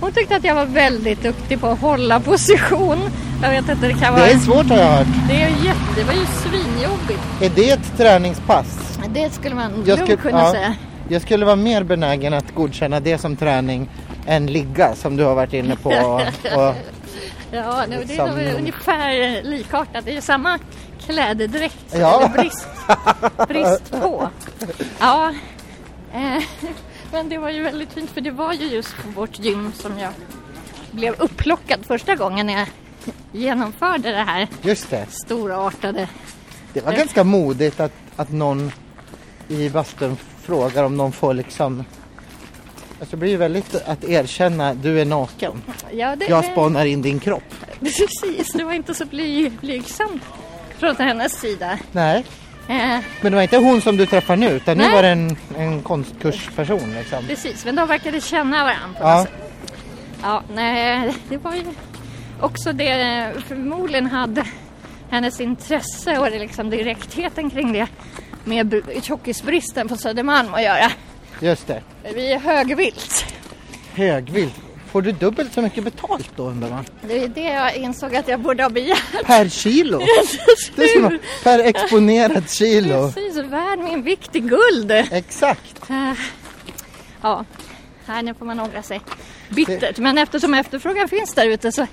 Hon 0.00 0.12
tyckte 0.12 0.36
att 0.36 0.44
jag 0.44 0.54
var 0.54 0.66
väldigt 0.66 1.22
duktig 1.22 1.60
på 1.60 1.66
att 1.66 1.80
hålla 1.80 2.20
position. 2.20 2.98
Jag 3.42 3.50
vet 3.50 3.68
inte, 3.68 3.86
det 3.86 3.94
kan 3.94 4.14
vara... 4.14 4.24
Det 4.26 4.32
är 4.32 4.38
svårt 4.38 4.66
har 4.68 4.76
jag 4.76 4.86
hört. 4.86 5.06
Det, 5.28 5.42
är 5.42 5.48
jätte... 5.48 5.80
det 5.96 6.04
var 6.04 6.12
ju 6.12 6.26
svinjobbigt. 6.26 7.20
Är 7.42 7.50
det 7.54 7.70
ett 7.70 7.96
träningspass? 7.96 8.98
Det 9.08 9.30
skulle 9.34 9.54
man 9.54 9.70
Jag 9.86 9.98
lugnt 9.98 10.00
skulle- 10.02 10.16
kunna 10.16 10.38
ja. 10.40 10.52
säga. 10.52 10.74
Jag 11.08 11.22
skulle 11.22 11.44
vara 11.44 11.56
mer 11.56 11.82
benägen 11.82 12.34
att 12.34 12.54
godkänna 12.54 13.00
det 13.00 13.18
som 13.18 13.36
träning 13.36 13.88
än 14.26 14.46
ligga 14.46 14.94
som 14.94 15.16
du 15.16 15.24
har 15.24 15.34
varit 15.34 15.52
inne 15.52 15.76
på. 15.76 15.88
Och, 16.04 16.20
och, 16.68 16.74
Ja, 17.54 17.84
det, 17.88 18.04
det 18.04 18.16
är 18.16 18.26
nog 18.26 18.58
ungefär 18.58 19.42
likartat. 19.42 20.04
Det 20.04 20.10
är 20.10 20.14
ju 20.14 20.20
samma 20.20 20.58
klädedräkt. 21.06 21.94
Ja. 21.94 22.30
Brist, 22.34 22.66
brist 23.48 23.90
på. 23.90 24.28
Ja. 25.00 25.34
Eh, 26.14 26.42
men 27.12 27.28
det 27.28 27.38
var 27.38 27.50
ju 27.50 27.62
väldigt 27.62 27.92
fint 27.92 28.10
för 28.10 28.20
det 28.20 28.30
var 28.30 28.52
ju 28.52 28.66
just 28.66 28.96
på 29.02 29.08
vårt 29.08 29.38
gym 29.38 29.72
som 29.74 29.98
jag 29.98 30.12
blev 30.90 31.14
upplockad 31.18 31.86
första 31.86 32.14
gången 32.14 32.46
när 32.46 32.58
jag 32.58 32.68
genomförde 33.32 34.10
det 34.10 34.24
här 34.24 34.48
just 34.62 34.90
det. 34.90 35.06
storartade 35.10 36.08
Det 36.72 36.80
var 36.80 36.92
ganska 36.92 37.24
modigt 37.24 37.80
att, 37.80 37.92
att 38.16 38.32
någon 38.32 38.72
i 39.48 39.68
bastun 39.68 40.16
frågar 40.42 40.84
om 40.84 40.96
de 40.96 41.12
får 41.12 41.34
liksom 41.34 41.84
Alltså 43.04 43.16
det 43.16 43.20
blir 43.20 43.30
ju 43.30 43.36
väldigt 43.36 43.74
att 43.86 44.04
erkänna 44.04 44.74
du 44.74 45.00
är 45.00 45.04
naken. 45.04 45.62
Ja, 45.92 46.16
det, 46.16 46.24
Jag 46.26 46.44
spanar 46.44 46.84
in 46.84 47.02
din 47.02 47.20
kropp. 47.20 47.42
Precis, 47.80 48.52
det 48.52 48.64
var 48.64 48.72
inte 48.72 48.94
så 48.94 49.04
bly, 49.04 49.48
blygsamt 49.50 50.22
från 50.78 50.96
hennes 50.96 51.32
sida. 51.40 51.78
Nej, 51.92 52.24
Eh, 52.68 52.76
men 53.20 53.32
det 53.32 53.36
var 53.36 53.42
inte 53.42 53.56
hon 53.56 53.80
som 53.80 53.96
du 53.96 54.06
träffar 54.06 54.36
nu 54.36 54.48
utan 54.50 54.76
nu 54.78 54.84
Nej. 54.84 54.92
var 54.92 55.02
det 55.02 55.08
en, 55.08 55.36
en 55.58 55.82
konstkursperson 55.82 56.92
liksom. 56.94 57.24
precis, 57.26 57.64
men 57.64 57.74
de 57.76 57.88
verkade 57.88 58.20
känna 58.20 58.64
varandra 58.64 59.00
på 59.00 59.04
Ja. 59.06 59.16
något 59.18 59.28
sätt. 59.28 59.52
Ja, 60.22 60.42
nej, 60.54 61.14
det 61.28 61.36
var 61.36 61.54
ju 61.54 61.62
också 62.40 62.72
det, 62.72 63.32
förmodligen 63.48 64.06
hade 64.06 64.44
hennes 65.10 65.40
intresse 65.40 66.18
och 66.18 66.30
det 66.30 66.38
liksom 66.38 66.70
direktheten 66.70 67.50
kring 67.50 67.72
det 67.72 67.86
med 68.44 68.66
br- 68.74 69.00
tjockisbristen 69.02 69.88
på 69.88 69.96
Södermalm 69.96 70.54
att 70.54 70.62
göra. 70.62 70.90
Just 71.40 71.66
det. 71.66 71.82
Vi 72.14 72.32
är 72.32 72.38
högvilt. 72.38 73.24
Högvilt. 73.94 74.54
Får 74.90 75.02
du 75.02 75.12
dubbelt 75.12 75.52
så 75.52 75.62
mycket 75.62 75.84
betalt 75.84 76.30
då 76.36 76.42
undrar 76.42 76.70
man? 76.70 76.84
Det 77.02 77.24
är 77.24 77.28
det 77.28 77.40
jag 77.40 77.76
insåg 77.76 78.16
att 78.16 78.28
jag 78.28 78.40
borde 78.40 78.62
ha 78.62 78.70
begärt. 78.70 79.24
Per 79.26 79.48
kilo? 79.48 79.98
Det 80.76 80.82
är 80.84 81.00
som 81.00 81.18
per 81.44 81.58
exponerat 81.58 82.50
kilo. 82.50 83.12
Precis, 83.12 83.36
värd 83.36 83.78
min 83.78 84.02
vikt 84.02 84.36
i 84.36 84.40
guld. 84.40 84.90
Exakt. 84.90 85.90
Eh, 85.90 86.12
Ja, 87.22 87.44
här 88.06 88.22
nu 88.22 88.34
får 88.34 88.46
man 88.46 88.60
ångra 88.60 88.82
sig. 88.82 89.00
Bittert, 89.48 89.98
men 89.98 90.18
eftersom 90.18 90.54
efterfrågan 90.54 91.08
finns 91.08 91.34
där 91.34 91.46
ute 91.46 91.72
så, 91.72 91.86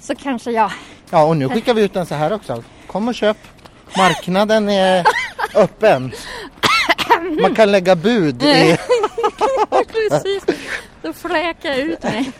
så 0.00 0.14
kanske 0.14 0.50
jag... 0.50 0.70
Ja 1.10 1.24
och 1.24 1.36
nu 1.36 1.48
skickar 1.48 1.74
vi 1.74 1.82
ut 1.82 1.92
den 1.94 2.06
så 2.06 2.14
här 2.14 2.32
också. 2.32 2.64
Kom 2.86 3.08
och 3.08 3.14
köp. 3.14 3.36
Marknaden 3.96 4.68
är 4.68 5.06
öppen. 5.54 6.12
Man 7.40 7.54
kan 7.54 7.72
lägga 7.72 7.96
bud 7.96 8.42
i... 8.42 8.76
Precis, 9.70 10.44
då 11.02 11.12
fläkar 11.12 11.68
jag 11.68 11.78
ut 11.78 12.02
mig. 12.02 12.30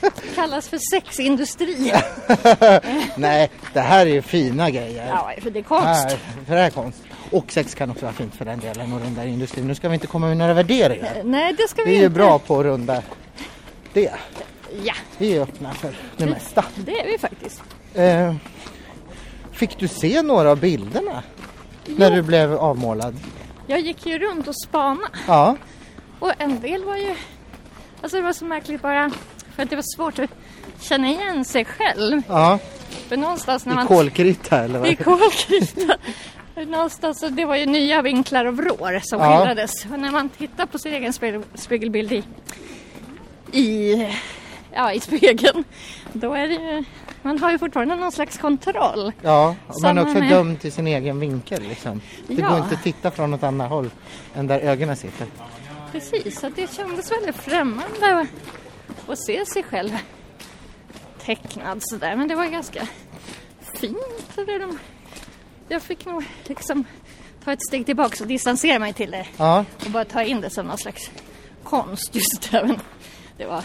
Det 0.00 0.34
kallas 0.34 0.68
för 0.68 0.78
sexindustri. 0.78 1.92
Nej, 3.16 3.50
det 3.72 3.80
här 3.80 4.06
är 4.06 4.10
ju 4.10 4.22
fina 4.22 4.70
grejer. 4.70 5.06
Ja, 5.08 5.32
för 5.42 5.50
det 5.50 5.58
är 5.58 5.62
Här, 5.62 6.02
konst. 6.04 6.16
för 6.46 6.54
det 6.54 6.60
här 6.60 6.66
är 6.66 6.70
konst. 6.70 6.98
Och 7.30 7.52
sex 7.52 7.74
kan 7.74 7.90
också 7.90 8.04
vara 8.04 8.12
fint 8.14 8.34
för 8.34 8.44
den 8.44 8.60
delen 8.60 8.92
och 8.92 9.00
den 9.00 9.14
där 9.14 9.26
industrin. 9.26 9.66
Nu 9.66 9.74
ska 9.74 9.88
vi 9.88 9.94
inte 9.94 10.06
komma 10.06 10.26
med 10.26 10.36
några 10.36 10.54
värderingar. 10.54 11.22
Nej, 11.24 11.52
det 11.58 11.68
ska 11.68 11.82
vi 11.82 11.90
Vi 11.90 11.96
är 11.96 12.00
ju 12.00 12.06
inte. 12.06 12.14
bra 12.18 12.38
på 12.38 12.58
att 12.60 12.64
runda 12.64 13.02
det. 13.92 14.12
Ja, 14.84 14.94
Vi 15.18 15.36
är 15.36 15.40
öppna 15.42 15.72
för 15.74 15.94
det 16.16 16.26
mesta. 16.26 16.64
det 16.76 17.00
är 17.00 17.06
vi 17.06 17.18
faktiskt. 17.18 17.62
Eh, 17.94 18.34
fick 19.52 19.78
du 19.78 19.88
se 19.88 20.22
några 20.22 20.50
av 20.50 20.58
bilderna? 20.60 21.22
När 21.86 22.10
du 22.10 22.22
blev 22.22 22.54
avmålad? 22.54 23.16
Jag 23.66 23.80
gick 23.80 24.06
ju 24.06 24.18
runt 24.18 24.48
och 24.48 24.56
spanade 24.56 25.08
Ja, 25.26 25.56
och 26.18 26.32
en 26.38 26.60
del 26.60 26.84
var 26.84 26.96
ju... 26.96 27.14
Alltså 28.02 28.16
det 28.16 28.22
var 28.22 28.32
så 28.32 28.44
märkligt 28.44 28.82
bara 28.82 29.10
för 29.56 29.62
att 29.62 29.70
det 29.70 29.76
var 29.76 29.96
svårt 29.96 30.18
att 30.18 30.30
känna 30.80 31.08
igen 31.10 31.44
sig 31.44 31.64
själv. 31.64 32.22
ja. 32.28 32.58
För 33.08 33.16
någonstans 33.16 33.66
när 33.66 33.72
I 33.72 33.76
man... 33.76 33.86
kolkrita 33.86 34.58
eller 34.64 34.78
vad? 34.78 34.88
I 34.88 34.96
kolkrita. 34.96 35.96
Någonstans, 36.66 37.20
så 37.20 37.28
det 37.28 37.44
var 37.44 37.56
ju 37.56 37.66
nya 37.66 38.02
vinklar 38.02 38.44
och 38.44 38.56
vrår 38.56 39.00
som 39.02 39.20
Ja. 39.20 39.36
skildrades. 39.38 39.84
Och 39.92 39.98
när 39.98 40.10
man 40.10 40.28
tittar 40.28 40.66
på 40.66 40.78
sin 40.78 40.92
egen 40.94 41.12
spegel, 41.12 41.42
spegelbild 41.54 42.12
i, 42.12 42.22
i, 43.52 44.08
ja, 44.74 44.92
i 44.92 45.00
spegeln, 45.00 45.64
då 46.12 46.34
är 46.34 46.48
det 46.48 46.54
ju 46.54 46.84
man 47.22 47.38
har 47.38 47.50
ju 47.50 47.58
fortfarande 47.58 47.96
någon 47.96 48.12
slags 48.12 48.38
kontroll. 48.38 49.12
Ja, 49.22 49.56
och 49.66 49.82
man 49.82 49.98
är 49.98 50.02
också 50.02 50.18
med- 50.18 50.30
dömd 50.30 50.60
till 50.60 50.72
sin 50.72 50.86
egen 50.86 51.20
vinkel 51.20 51.62
liksom. 51.62 52.00
Det 52.26 52.34
Ja. 52.34 52.48
går 52.48 52.58
inte 52.58 52.74
att 52.74 52.82
titta 52.82 53.10
från 53.10 53.30
något 53.30 53.42
annat 53.42 53.68
håll 53.70 53.90
än 54.34 54.46
där 54.46 54.60
ögonen 54.60 54.96
sitter. 54.96 55.26
Precis, 55.92 56.40
så 56.40 56.48
det 56.48 56.74
kändes 56.74 57.12
väldigt 57.12 57.36
främmande 57.36 58.26
att, 59.08 59.18
se 59.18 59.46
sig 59.46 59.62
själv 59.62 59.90
tecknad 61.24 61.78
sådär. 61.82 62.16
Men 62.16 62.28
det 62.28 62.34
var 62.34 62.46
ganska 62.46 62.86
fint. 63.80 63.96
de- 64.36 64.78
Jag 65.68 65.82
fick 65.82 66.06
nog 66.06 66.24
liksom 66.44 66.84
ta 67.44 67.52
ett 67.52 67.66
steg 67.68 67.86
tillbaka 67.86 68.16
och 68.24 68.28
distansera 68.28 68.78
mig 68.78 68.92
till 68.92 69.10
det 69.10 69.26
Ja, 69.36 69.64
och 69.84 69.90
bara 69.90 70.04
ta 70.04 70.22
in 70.22 70.40
det 70.40 70.50
som 70.50 70.66
någon 70.66 70.78
slags 70.78 71.10
konst 71.64 72.14
just 72.14 72.54
även. 72.54 72.80
Det 73.36 73.46
var 73.46 73.64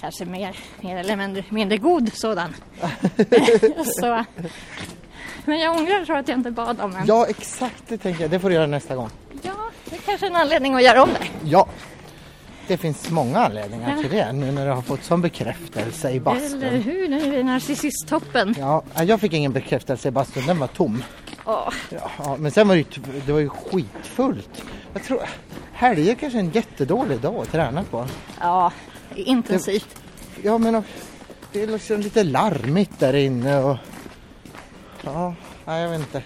kanske 0.00 0.24
mer, 0.24 0.56
mer 0.80 0.96
eller 0.96 1.16
mindre, 1.16 1.44
mindre 1.48 1.76
god 1.78 2.12
sådan. 2.14 2.54
så, 4.00 4.24
men 5.44 5.58
jag 5.58 5.76
ångrar 5.76 6.04
tror 6.04 6.16
att 6.16 6.28
jag 6.28 6.38
inte 6.38 6.50
bad 6.50 6.80
om 6.80 6.96
en. 6.96 7.06
ja 7.06 7.26
exakt 7.28 7.82
det 7.88 7.98
tänker 7.98 8.20
jag. 8.22 8.30
Det 8.30 8.40
får 8.40 8.48
du 8.48 8.54
göra 8.54 8.66
nästa 8.66 8.94
gång. 8.96 9.10
Ja, 9.42 9.52
det 9.84 9.96
är 9.96 10.00
kanske 10.00 10.26
är 10.26 10.30
en 10.30 10.36
anledning 10.36 10.74
att 10.74 10.82
göra 10.82 11.02
om 11.02 11.08
det. 11.08 11.48
Ja, 11.50 11.66
det 12.66 12.76
finns 12.76 13.10
många 13.10 13.38
anledningar 13.38 13.94
Ja. 13.96 14.02
till 14.02 14.10
det 14.10 14.32
nu 14.32 14.52
när 14.52 14.66
du 14.66 14.72
har 14.72 14.82
fått 14.82 15.04
sån 15.04 15.20
bekräftelse 15.22 16.08
i 16.08 16.10
Eller 16.10 16.20
bastun. 16.20 16.62
hur, 16.62 17.08
nu 17.08 17.20
är 17.26 17.30
vi 17.30 17.42
narcissisttoppen. 17.42 18.54
Ja, 18.58 18.82
jag 19.04 19.20
fick 19.20 19.32
ingen 19.32 19.52
bekräftelse 19.52 20.08
i 20.08 20.10
bastun, 20.10 20.46
den 20.46 20.58
var 20.58 20.66
tom. 20.66 21.02
Åh, 21.44 21.68
Ja, 21.90 22.36
men 22.38 22.50
sen 22.52 22.68
var 22.68 22.74
det 22.74 22.80
ju, 22.96 23.02
det 23.26 23.32
var 23.32 23.40
ju 23.40 23.48
skitfullt. 23.48 24.62
Jag 24.92 25.02
tror, 25.04 25.20
helger 25.72 26.14
kanske 26.14 26.38
är 26.38 26.40
en 26.40 26.50
jättedålig 26.50 27.20
dag 27.20 27.34
att 27.36 27.52
träna 27.52 27.82
på. 27.82 28.06
ja, 28.40 28.72
intensivt. 29.14 30.02
Ja 30.42 30.58
men 30.58 30.82
det 31.52 31.62
är 31.62 31.66
liksom 31.66 32.00
lite 32.00 32.24
larmigt 32.24 32.98
där 32.98 33.14
inne 33.14 33.58
och... 33.58 33.76
Ja, 35.02 35.34
nej, 35.64 35.82
jag 35.82 35.90
vet 35.90 36.00
inte. 36.00 36.22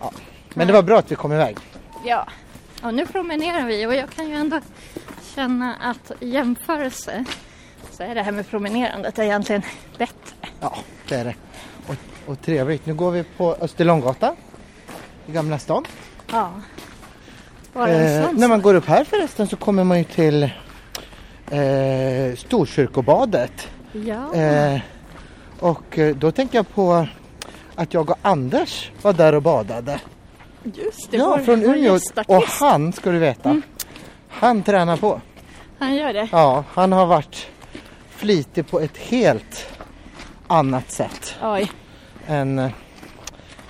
Ja. 0.00 0.12
Men 0.54 0.66
det 0.66 0.72
var 0.72 0.82
bra 0.82 0.98
att 0.98 1.12
vi 1.12 1.16
kom 1.16 1.32
iväg. 1.32 1.56
Ja. 2.04 2.26
Och 2.82 2.94
nu 2.94 3.06
promenerar 3.06 3.66
vi 3.66 3.86
och 3.86 3.94
jag 3.94 4.10
kan 4.10 4.28
ju 4.28 4.34
ändå 4.34 4.60
känna 5.34 5.74
att 5.74 6.12
i 6.20 6.28
jämförelse 6.28 7.24
så 7.90 8.02
är 8.02 8.14
det 8.14 8.22
här 8.22 8.32
med 8.32 8.48
promenerandet 8.48 9.18
egentligen 9.18 9.62
bättre. 9.98 10.48
Ja, 10.60 10.76
det 11.08 11.14
är 11.14 11.24
det. 11.24 11.34
Och, 11.86 11.94
och 12.26 12.40
trevligt. 12.40 12.86
Nu 12.86 12.94
går 12.94 13.10
vi 13.10 13.24
på 13.36 13.56
Österlånggatan 13.60 14.36
i 15.26 15.32
Gamla 15.32 15.58
stan. 15.58 15.84
Ja. 16.32 16.52
Bara 17.72 17.88
en 17.88 18.24
Eh, 18.24 18.32
när 18.32 18.48
man 18.48 18.62
går 18.62 18.74
upp 18.74 18.86
här 18.86 19.04
förresten 19.04 19.48
så 19.48 19.56
kommer 19.56 19.84
man 19.84 19.98
ju 19.98 20.04
till 20.04 20.50
eh, 21.50 22.36
Storkyrkobadet. 22.36 23.68
Ja. 23.92 24.34
Eh, 24.34 24.80
och 25.60 25.98
eh, 25.98 26.16
då 26.16 26.30
tänker 26.32 26.58
jag 26.58 26.68
på 26.74 27.06
att 27.74 27.94
jag 27.94 28.10
och 28.10 28.18
Anders 28.22 28.90
var 29.02 29.12
där 29.12 29.34
och 29.34 29.42
badade. 29.42 30.00
just 30.64 31.10
det. 31.10 31.16
ja, 31.16 31.26
vår- 31.36 31.44
från 31.44 31.60
vår 31.60 31.76
Umeå. 31.76 31.98
Och 32.28 32.42
han, 32.44 32.92
ska 32.92 33.10
du 33.10 33.18
veta, 33.18 33.62
han 34.28 34.62
tränar 34.62 34.96
på. 34.96 35.20
Han 35.78 35.94
gör 35.96 36.12
det. 36.12 36.28
Ja, 36.32 36.64
han 36.72 36.92
har 36.92 37.06
varit 37.06 37.46
flitig 38.10 38.68
på 38.70 38.80
ett 38.80 38.96
helt 38.96 39.78
annat 40.46 40.90
sätt 40.90 41.34
Oj. 41.42 41.70
än 42.26 42.58
eh, 42.58 42.70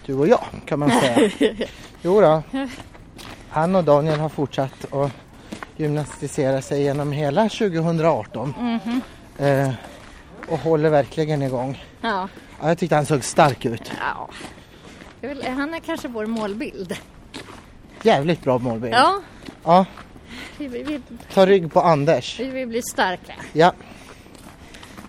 du 0.06 0.14
och 0.14 0.28
jag 0.28 0.44
kan 0.66 0.78
man 0.78 0.90
säga. 0.90 1.30
Jo 2.02 2.20
då. 2.20 2.42
Han 3.50 3.75
och 3.76 3.84
Daniel 3.84 4.20
har 4.20 4.28
fortsatt 4.28 4.94
att 4.94 5.10
gymnastisera 5.80 6.62
sig 6.62 6.82
genom 6.82 7.12
hela 7.12 7.49
2018. 7.49 8.54
Mhm. 8.58 9.00
Eh, 9.38 9.70
och 10.49 10.58
håller 10.58 10.90
verkligen 10.90 11.42
igång. 11.42 11.84
Ja. 12.00 12.28
Ja, 12.60 12.68
jag 12.68 12.78
tyckte 12.78 12.94
han 12.96 13.06
såg 13.06 13.25
stark 13.25 13.64
ut. 13.66 13.92
ja. 14.00 14.28
Det 15.20 15.49
Han 15.50 15.75
är 15.75 15.78
kanske 15.80 16.08
vår 16.08 16.26
målbild. 16.26 16.96
Jävligt 18.02 18.42
bra 18.44 18.58
målbild. 18.58 18.94
Ja. 18.94 19.20
Ja, 19.64 19.87
Vi 20.58 20.69
vi 20.69 21.00
ta 21.34 21.47
rygg 21.47 21.73
på 21.73 21.80
Anders. 21.80 22.40
vi 22.40 22.49
vill 22.50 22.69
bli 22.69 22.82
starka. 22.82 23.34
Ja. 23.52 23.73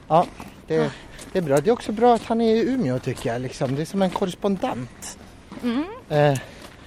Ja, 0.07 0.25
det, 0.67 0.91
det 1.31 1.37
är 1.39 1.41
bra. 1.43 1.57
Det 1.57 1.69
är 1.69 1.73
också 1.73 1.91
bra 1.91 2.15
att 2.15 2.23
han 2.25 2.41
är 2.41 2.55
i 2.55 2.69
Umeå 2.73 2.99
tycker 2.99 3.33
jag. 3.33 3.41
Liksom. 3.41 3.75
Det 3.75 3.81
är 3.81 3.85
som 3.85 4.01
en 4.01 4.09
korrespondent. 4.09 5.17
Mm. 5.63 5.85
Eh, 6.09 6.39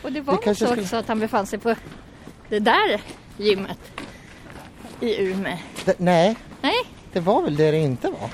Och 0.02 0.12
det 0.12 0.20
var 0.20 0.32
Vi 0.32 0.36
väl 0.36 0.44
kanske 0.44 0.54
så 0.54 0.66
skulle- 0.66 0.82
också 0.82 0.96
att 0.96 1.08
han 1.08 1.20
befann 1.20 1.46
sig 1.46 1.58
på 1.58 1.74
det 2.48 2.58
där 2.58 3.00
gymmet 3.36 3.78
i 5.00 5.22
Umeå. 5.22 5.56
det, 5.84 5.94
nej, 5.98 6.36
Nej, 6.62 6.74
det 7.12 7.20
var 7.20 7.42
väl 7.42 7.56
det 7.56 7.70
det 7.70 7.78
inte 7.78 8.08
var. 8.10 8.30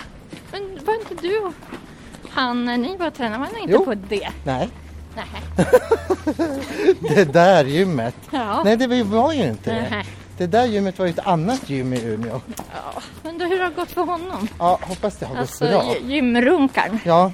men 0.52 0.78
var 0.84 0.94
inte 0.94 1.14
du 1.14 1.38
och 1.38 1.52
han, 2.30 2.64
ni 2.64 2.96
var 2.96 3.10
tränare, 3.10 3.38
var 3.38 3.46
inte 3.60 3.72
Jo. 3.72 3.84
på 3.84 3.94
det? 3.94 4.28
Nej, 4.44 4.68
Nej. 5.16 5.26
det 7.00 7.24
där 7.32 7.64
gymmet. 7.64 8.14
Ja. 8.30 8.62
Nej, 8.64 8.76
det 8.76 8.86
var 9.04 9.32
ju 9.32 9.42
inte 9.44 9.70
det. 9.74 9.86
Nej. 9.90 10.04
Det 10.38 10.46
där 10.46 10.66
gymmet 10.66 10.98
var 10.98 11.06
ju 11.06 11.10
ett 11.10 11.26
annat 11.26 11.70
gym 11.70 11.92
i 11.92 12.02
Umeå. 12.04 12.40
ja. 12.56 13.02
Men 13.22 13.38
då, 13.38 13.44
hur 13.44 13.58
har 13.60 13.68
det 13.70 13.74
gått 13.76 13.90
för 13.90 14.02
honom? 14.02 14.48
Ja, 14.58 14.78
hoppas 14.82 15.16
det 15.16 15.26
har 15.26 15.34
gått 15.34 15.40
Alltså 15.40 15.64
bra. 15.68 15.82
gy- 15.82 16.06
gymrunkarn 16.10 16.98
Ja, 17.04 17.32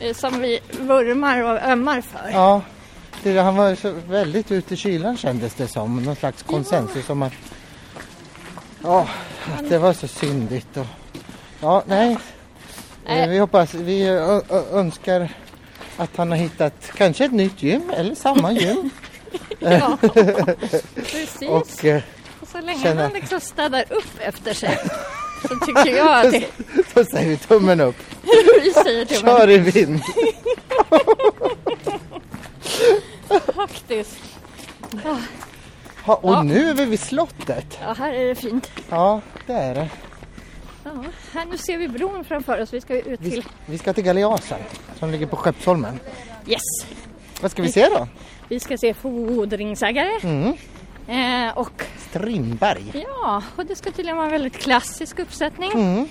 eh, 0.00 0.14
som 0.14 0.40
vi 0.40 0.58
vurmar 0.80 1.42
och 1.42 1.68
ömmar 1.70 2.00
för. 2.00 2.30
ja. 2.32 2.62
Det, 3.22 3.38
han 3.40 3.56
var 3.56 3.74
så 3.74 3.94
väldigt 4.08 4.52
ute 4.52 4.74
i 4.74 4.76
kylan 4.76 5.16
kändes 5.16 5.54
det 5.54 5.68
som. 5.68 6.02
Någon 6.02 6.16
slags 6.16 6.42
konsensus 6.42 7.10
om 7.10 7.22
att, 7.22 7.32
ja, 8.82 9.08
att 9.58 9.68
det 9.70 9.78
var 9.78 9.92
så 9.92 10.08
syndigt. 10.08 10.76
Och, 10.76 10.86
ja, 11.60 11.82
nej. 11.86 12.18
Nej. 13.06 13.22
Eh, 13.22 13.28
Vi 13.28 13.38
hoppas, 13.38 13.74
vi 13.74 14.06
önskar 14.72 15.32
att 15.96 16.16
han 16.16 16.30
har 16.30 16.38
hittat 16.38 16.90
kanske 16.96 17.24
ett 17.24 17.32
nytt 17.32 17.62
gym 17.62 17.90
eller 17.96 18.14
samma 18.14 18.52
gym. 18.52 18.90
Ja. 19.58 19.98
Precis. 20.94 21.48
och 21.48 21.84
eh, 21.84 22.02
Och 22.40 22.48
så 22.48 22.60
länge 22.60 22.82
känner- 22.82 23.02
han 23.02 23.12
liksom 23.12 23.40
städar 23.40 23.84
upp 23.90 24.18
efter 24.20 24.54
sig 24.54 24.78
så 25.48 25.66
tycker 25.66 25.96
jag 25.96 26.26
att 26.26 26.32
det, 26.32 26.44
så 26.94 27.04
säger 27.04 27.28
vi 27.28 27.36
tummen 27.36 27.80
upp. 27.80 27.96
vi 28.62 28.72
säger 28.72 29.20
honom 29.22 29.38
Kör 29.38 29.50
i 29.50 29.58
vind. 29.58 30.00
Faktiskt. 33.54 34.18
Ha, 36.04 36.14
och 36.14 36.32
Ja. 36.32 36.42
nu 36.42 36.68
är 36.70 36.74
vi 36.74 36.84
vid 36.84 37.00
slottet. 37.00 37.78
ja, 37.82 37.92
här 37.98 38.12
är 38.12 38.28
det 38.28 38.34
fint. 38.34 38.70
Ja, 38.90 39.20
det 39.46 39.52
är 39.52 39.74
det. 39.74 39.88
Ja, 40.84 40.90
här 41.32 41.44
nu 41.46 41.58
ser 41.58 41.78
vi 41.78 41.88
bron 41.88 42.24
framför 42.24 42.60
oss. 42.62 42.72
Vi 42.74 42.80
ska 42.80 42.94
ju 42.94 43.00
ut 43.00 43.20
Vi, 43.22 43.30
till... 43.30 43.44
vi 43.66 43.78
ska 43.78 43.92
till 43.92 44.04
Galeasen 44.04 44.58
som 44.98 45.10
ligger 45.10 45.26
på 45.26 45.36
Skeppsholmen. 45.36 46.00
Yes! 46.46 46.60
Vad 47.42 47.50
ska 47.50 47.62
vi 47.62 47.72
se 47.72 47.88
då? 47.88 48.08
Vi 48.48 48.60
ska 48.60 48.78
se 48.78 48.94
fordringsägare. 48.94 50.10
Mm. 50.22 50.54
Eh, 51.48 51.58
och 51.58 51.82
Strindberg. 52.10 53.04
ja, 53.22 53.42
och 53.56 53.66
det 53.66 53.76
ska 53.76 53.90
tydligen 53.90 54.16
vara 54.16 54.26
en 54.26 54.32
väldigt 54.32 54.56
klassisk 54.58 55.18
uppsättning. 55.18 55.72
Mm. 55.72 56.08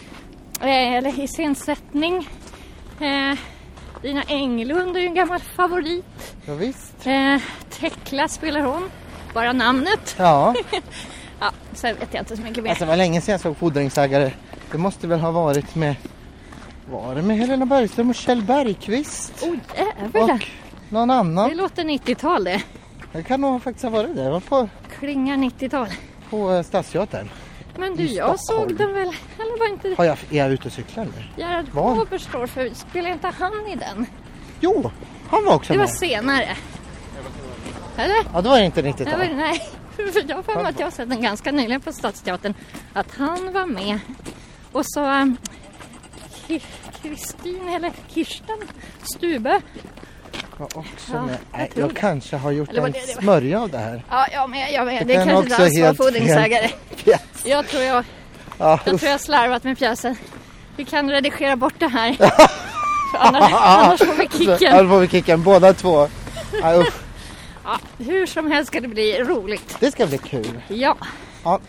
Eh, 0.62 0.94
eller 0.94 1.20
iscensättning. 1.20 2.30
Eh, 3.00 3.38
Dina 4.02 4.24
Englund 4.28 4.96
är 4.98 5.00
ju 5.02 5.06
en 5.08 5.14
gammal 5.14 5.40
favorit. 5.40 6.36
Ja, 6.46 6.54
visst. 6.54 7.08
Eh, 7.08 7.38
Tekla 7.70 8.28
spelar 8.28 8.62
hon. 8.62 8.90
Bara 9.34 9.54
namnet. 9.54 10.16
Ja, 10.18 10.56
Ja, 11.40 11.52
sen 11.74 11.96
vet 12.00 12.14
jag 12.14 12.22
inte 12.22 12.38
så 12.38 12.42
mycket 12.44 12.64
mer. 12.64 12.70
alltså 12.70 12.86
det 12.86 12.90
var 12.90 12.98
länge 12.98 13.22
sedan 13.22 13.32
jag 13.32 13.42
såg 13.42 13.58
Fordringsägare. 13.58 14.32
Det 14.72 14.78
måste 14.78 15.08
väl 15.08 15.20
ha 15.20 15.32
varit 15.32 15.76
med, 15.76 15.96
var 16.92 17.16
det 17.16 17.22
med 17.22 17.38
Helena 17.38 17.66
Bergström 17.66 18.10
och 18.10 18.16
Kjell 18.16 18.42
Bergqvist? 18.42 19.34
Oj, 19.44 19.60
jävlar. 19.78 20.24
Och 20.34 20.92
någon 20.94 21.08
Det 21.08 21.14
annan. 21.14 21.58
låter 21.58 21.84
90-tal 21.84 22.44
det. 22.44 22.62
Det 23.14 23.24
kan 23.24 23.42
nog 23.42 23.64
faktiskt 23.64 23.84
ha 23.84 23.90
varit 23.90 24.16
det. 24.16 24.24
Det 24.24 24.30
var 24.30 24.40
på, 24.40 24.70
Klingar 25.00 25.38
90-tal. 25.38 25.88
på 26.30 26.52
eh, 26.54 26.64
Stadsteatern. 26.64 27.30
Men 27.80 27.96
du, 27.96 28.04
jag 28.06 28.40
såg 28.40 28.76
den 28.76 28.94
väl. 28.94 29.08
Eller 29.40 29.60
var 29.60 29.68
inte 29.70 29.94
Har 29.98 30.06
jag, 30.06 30.18
är 30.30 30.38
jag 30.38 30.52
ute 30.52 30.68
och 30.68 30.74
cyklar 30.74 31.06
nu? 31.06 31.24
Gerhard 31.44 31.66
Var? 31.72 32.02
Oberstdorf, 32.02 32.58
spelade 32.74 33.14
inte 33.14 33.28
han 33.40 33.68
i 33.68 33.76
den? 33.76 34.06
Jo, 34.60 34.92
han 35.30 35.46
var 35.46 35.56
också 35.56 35.74
Det 35.74 35.80
var 35.80 35.86
med. 35.86 35.96
senare. 35.96 36.56
Eller? 37.98 38.16
Ja, 38.34 38.42
då 38.42 38.50
var 38.50 38.58
det 38.60 38.66
inte 38.66 38.82
Det 38.82 38.90
90-tal. 38.92 39.20
var, 39.20 39.26
nej, 39.36 39.62
för 39.96 40.24
jag 40.30 40.36
har 40.36 40.44
för 40.44 40.56
mig 40.56 40.66
att 40.66 40.80
jag 40.80 40.86
har 40.86 40.92
sett 40.92 41.10
den 41.10 41.22
ganska 41.22 41.52
nyligen 41.52 41.82
på 41.82 41.92
Stadsteatern. 41.92 42.54
Att 42.94 43.16
han 43.18 43.54
var 43.54 43.66
med. 43.66 44.00
Och 44.72 44.82
så 44.86 45.02
um, 45.12 45.38
Ki- 46.48 46.62
Kristin 47.02 47.68
eller 47.68 47.92
Kirsten 48.14 48.58
Stube. 49.04 49.62
Var 50.60 50.66
också 50.78 51.12
Ja, 51.14 51.22
med. 51.26 51.38
jag 51.54 51.70
jag 51.84 51.96
kanske 51.96 52.38
har 52.38 52.52
gjort 52.52 52.70
Eller 52.70 52.82
en 52.86 52.92
det- 52.92 53.00
det 53.16 53.22
smörja 53.22 53.62
av 53.62 53.70
det 53.70 53.78
här. 53.78 54.04
Ja, 54.10 54.28
jag 54.34 54.50
med. 54.50 54.72
Jag 54.72 54.86
med. 54.86 55.08
Det 55.08 55.14
Det, 55.14 55.14
kan 55.14 55.28
kanske 55.28 55.54
också 55.54 55.66
inte 55.68 55.88
alls 55.90 56.00
var. 56.00 56.08
Yes. 57.06 57.22
Jag 57.46 57.68
tror 57.68 57.84
jag, 57.84 58.04
Ja, 58.58 58.80
jag 58.86 59.00
tror 59.00 59.12
jag 59.12 59.22
slarvat 59.22 59.64
med 59.64 59.78
pjäsen. 59.78 60.16
Vi 60.76 60.86
kan 60.86 61.12
redigera 61.12 61.56
bort 61.56 61.74
det 61.78 61.88
här. 61.88 62.18
Annars, 63.20 63.52
annars 63.54 64.00
får 64.00 64.14
vi 64.14 64.28
kicken. 64.38 64.74
Här 64.74 64.88
får 64.88 65.00
vi 65.00 65.08
kicken 65.08 65.44
båda 65.44 65.74
två. 65.74 66.08
Ja, 66.62 66.86
hur 67.98 68.26
som 68.26 68.52
helst 68.52 68.68
ska 68.68 68.82
det 68.82 68.88
bli 68.88 69.24
roligt. 69.24 69.78
Det 69.80 69.92
ska 69.92 70.08
bli 70.08 70.18
kul. 70.18 70.62
Ja, 70.68 70.98
Ja, 71.44 71.60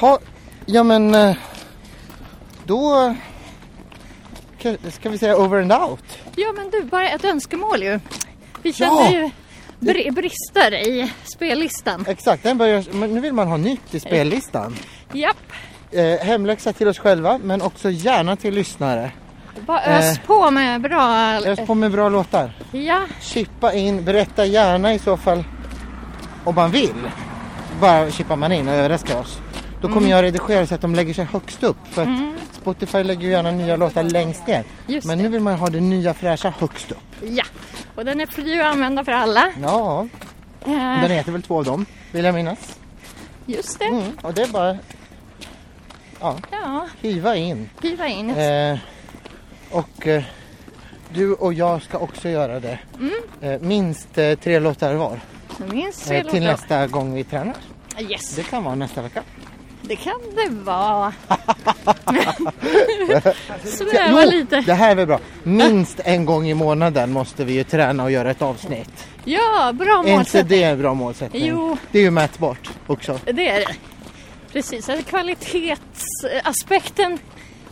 ha, 0.00 0.18
ja 0.66 0.82
men 0.82 1.14
eh, 1.14 1.36
då 2.64 3.14
Ska 4.92 5.08
vi 5.10 5.18
säga 5.18 5.36
over 5.36 5.60
and 5.60 5.72
out? 5.72 6.04
Ja 6.36 6.52
men 6.56 6.70
du, 6.70 6.82
bara 6.82 7.08
ett 7.10 7.24
önskemål 7.24 7.82
ju. 7.82 8.00
Vi 8.62 8.72
kände 8.72 9.02
Ja. 9.02 9.10
ju 9.10 9.30
br- 9.80 10.12
brister 10.14 10.74
i 10.74 11.12
spellistan. 11.34 12.04
Exakt, 12.08 12.42
den 12.42 12.58
börjar, 12.58 12.84
men 12.92 13.14
nu 13.14 13.20
vill 13.20 13.32
man 13.32 13.48
ha 13.48 13.56
nytt 13.56 13.94
i 13.94 14.00
spellistan. 14.00 14.76
Japp, 15.12 15.36
Eh, 15.92 16.18
hemläxa 16.18 16.72
till 16.72 16.88
oss 16.88 16.98
själva 16.98 17.38
men 17.44 17.62
också 17.62 17.90
gärna 17.90 18.36
till 18.36 18.54
lyssnare. 18.54 19.10
bara 19.66 19.82
ös 19.82 20.18
Eh. 20.18 20.24
på 20.26 20.50
med 20.50 20.80
bra... 20.80 21.34
Ös 21.46 21.66
på 21.66 21.74
med 21.74 21.90
bra 21.92 22.08
låtar. 22.08 22.52
Ja, 22.72 23.00
Chippa 23.20 23.72
in, 23.72 24.04
berätta 24.04 24.44
gärna 24.44 24.94
i 24.94 24.98
så 24.98 25.16
fall 25.16 25.44
om 26.44 26.54
man 26.54 26.70
vill. 26.70 27.10
Bara 27.80 28.10
chippar 28.10 28.36
man 28.36 28.52
in 28.52 28.68
och 28.68 28.74
överraskar 28.74 29.20
oss. 29.20 29.38
Då 29.80 29.88
kommer 29.88 29.98
Mm. 29.98 30.10
jag 30.10 30.22
redigera 30.22 30.66
så 30.66 30.74
att 30.74 30.80
de 30.80 30.94
lägger 30.94 31.14
sig 31.14 31.24
högst 31.24 31.62
upp. 31.62 31.76
För 31.90 32.02
att 32.02 32.08
Spotify 32.60 33.02
lägger 33.02 33.22
ju 33.22 33.30
gärna 33.30 33.50
nya 33.50 33.76
låtar 33.76 34.02
längst 34.02 34.46
ner. 34.46 34.64
Just 34.86 35.06
Men 35.06 35.18
det. 35.18 35.24
nu 35.24 35.30
vill 35.30 35.40
man 35.40 35.54
ha 35.54 35.66
det 35.70 35.80
nya 35.80 36.14
fräscha 36.14 36.54
högst 36.58 36.90
upp. 36.92 36.98
ja. 37.22 37.44
Och 37.94 38.04
den 38.04 38.20
är 38.20 38.26
fri 38.26 38.60
att 38.60 38.66
använda 38.66 39.04
för 39.04 39.12
alla. 39.12 39.52
Ja, 39.62 40.06
Eh, 40.64 41.00
den 41.02 41.10
heter 41.10 41.32
väl 41.32 41.42
två 41.42 41.58
av 41.58 41.64
dem, 41.64 41.86
vill 42.12 42.24
jag 42.24 42.34
minnas. 42.34 42.78
just 43.46 43.78
det. 43.78 43.84
Mm, 43.84 44.18
och 44.22 44.34
det 44.34 44.42
är 44.42 44.48
bara 44.48 44.78
ja, 46.20 46.38
Ja, 46.50 46.86
hiva 47.00 47.36
in. 47.36 47.70
skriva 47.78 48.06
in. 48.08 48.30
Eh, 48.30 48.78
och 49.70 50.06
eh, 50.06 50.22
du 51.12 51.34
och 51.34 51.52
jag 51.54 51.82
ska 51.82 51.98
också 51.98 52.28
göra 52.28 52.60
det. 52.60 52.78
Eh, 53.40 53.60
minst 53.60 54.18
eh, 54.18 54.34
tre 54.34 54.58
låtar 54.58 54.94
var. 54.94 55.20
Minst 55.70 56.06
tre 56.08 56.16
Eh, 56.18 56.24
till 56.30 56.42
låtar. 56.42 56.52
nästa 56.52 56.86
gång 56.86 57.14
vi 57.14 57.24
tränar. 57.24 57.56
Yes, 58.10 58.36
Det 58.36 58.42
kan 58.42 58.64
vara 58.64 58.74
nästa 58.74 59.02
vecka. 59.02 59.22
Det 59.82 59.96
kan 59.96 60.20
det 60.34 60.48
vara. 60.50 61.12
Sväva 63.64 64.24
lite. 64.24 64.60
det 64.60 64.74
här 64.74 64.90
är 64.90 64.94
väl 64.94 65.06
bra. 65.06 65.20
Minst 65.42 66.00
en 66.04 66.24
gång 66.24 66.46
i 66.48 66.54
månaden 66.54 67.12
måste 67.12 67.44
vi 67.44 67.52
ju 67.52 67.64
träna 67.64 68.04
och 68.04 68.10
göra 68.10 68.30
ett 68.30 68.42
avsnitt. 68.42 69.06
Ja, 69.24 69.72
bra 69.74 69.94
Är 69.94 69.98
inte 69.98 70.10
målsättning. 70.12 70.58
det 70.60 70.64
en 70.64 70.78
bra 70.78 70.94
målsättning? 70.94 71.46
Jo. 71.46 71.76
Det 71.92 71.98
är 71.98 72.02
ju 72.02 72.10
mätbart 72.10 72.70
också. 72.86 73.20
Det 73.24 73.48
är 73.48 73.60
det. 73.60 73.74
Precis, 74.52 74.86
så 74.86 75.02
kvalitetsaspekten 75.02 77.18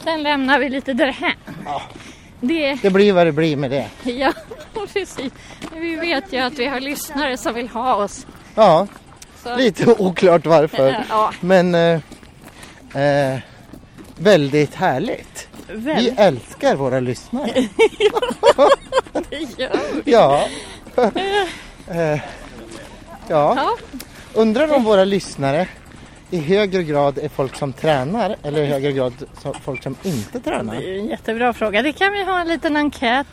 den 0.05 0.23
lämnar 0.23 0.59
vi 0.59 0.69
lite 0.69 0.93
därhän. 0.93 1.33
Ja. 1.65 1.83
Det, 2.41 2.75
Det 2.83 2.91
blir 2.91 3.13
vad 3.13 3.27
det 3.27 3.33
blir 3.33 3.57
med 3.57 3.71
det. 3.71 3.87
ja, 4.03 4.33
precis. 4.93 5.33
Vi 5.75 5.97
vet 5.97 6.33
ju 6.33 6.39
att 6.39 6.59
vi 6.59 6.67
har 6.67 6.81
lyssnare 6.81 7.37
som 7.37 7.55
vill 7.55 7.69
ha 7.69 7.95
oss. 7.95 8.27
Ja, 8.55 8.87
Så, 9.43 9.57
lite 9.57 9.87
oklart 9.99 10.47
varför. 10.47 11.05
Ja, 11.09 11.33
Men 11.41 11.75
eh, 11.75 12.01
eh, 13.03 13.39
väldigt 14.17 14.75
härligt. 14.75 15.49
Vi 15.69 15.77
väl, 15.77 16.15
älskar 16.17 16.77
våra 16.77 17.01
lyssnare. 17.01 17.53
det 19.31 19.61
gör 19.63 20.03
vi. 20.05 20.13
Ja. 20.13 20.49
Eh, 21.91 22.21
ja. 23.29 23.55
Ja, 23.57 23.77
Undrar 24.35 24.75
om 24.75 24.85
våra 24.85 25.05
lyssnare 25.05 25.69
i 26.31 26.39
högre 26.41 26.83
grad 26.83 27.19
är 27.19 27.29
folk 27.29 27.57
som 27.57 27.73
tränar 27.73 28.37
eller 28.43 28.63
i 28.63 28.67
högre 28.67 28.93
grad 28.93 29.13
folk 29.65 29.83
som 29.83 29.97
inte 30.03 30.39
det 30.39 30.41
tränar? 30.41 30.75
är 30.75 30.99
en 30.99 31.07
jättebra 31.07 31.53
fråga. 31.53 31.83
Det 31.83 31.93
kan 31.93 32.13
vi 32.13 32.25
ha 32.25 32.41
en 32.41 32.49
liten 32.49 32.77
enkät. 32.77 33.27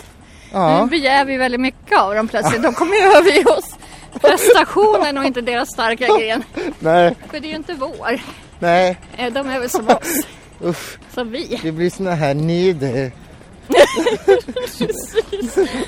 Nu 0.54 0.60
Ja, 0.60 0.88
begär 0.92 1.26
vi 1.26 1.38
väldigt 1.38 1.62
mycket 1.62 2.00
av 2.00 2.16
dem 2.16 2.28
plötsligt. 2.28 2.64
De 2.64 2.74
kommer 2.74 2.96
ju 2.96 3.02
överge 3.02 3.46
oss 3.46 3.76
prestationen 4.22 5.18
och 5.18 5.26
inte 5.26 5.42
deras 5.42 5.70
starka 5.70 6.08
gren. 6.20 6.44
nej, 6.80 7.16
För 7.32 7.40
det 7.40 7.48
är 7.48 7.50
ju 7.50 7.56
inte 7.56 7.74
vår. 7.74 8.20
nej, 8.60 8.98
Eh, 9.18 9.34
De 9.34 9.50
är 9.50 9.60
väl 9.60 9.70
som 9.70 9.88
oss, 9.88 10.20
usch, 10.66 10.98
som 11.14 11.32
vi. 11.32 11.60
det 11.64 11.72
blir 11.72 11.90
såna 11.90 12.12
här 12.16 12.34
nider. 12.34 13.12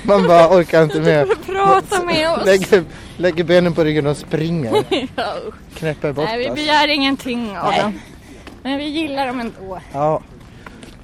Man 0.02 0.26
bara 0.26 0.48
orkar 0.58 0.82
inte 0.82 1.00
med. 1.00 1.28
Prata 1.46 2.02
med 2.04 2.30
oss. 2.30 2.46
Lägger, 2.46 2.84
lägger 3.16 3.44
benen 3.44 3.74
på 3.74 3.84
ryggen 3.84 4.06
och 4.06 4.16
springer. 4.16 4.84
Ja, 5.16 5.34
Knäpper 5.74 6.12
bort 6.12 6.24
Nej, 6.24 6.48
vi 6.48 6.54
begär 6.54 6.88
ingenting 6.88 7.58
av 7.58 7.70
Nej. 7.70 7.80
dem. 7.82 8.00
Men 8.62 8.78
vi 8.78 8.84
gillar 8.84 9.26
dem 9.26 9.40
ändå. 9.40 9.80
Ja, 9.92 10.22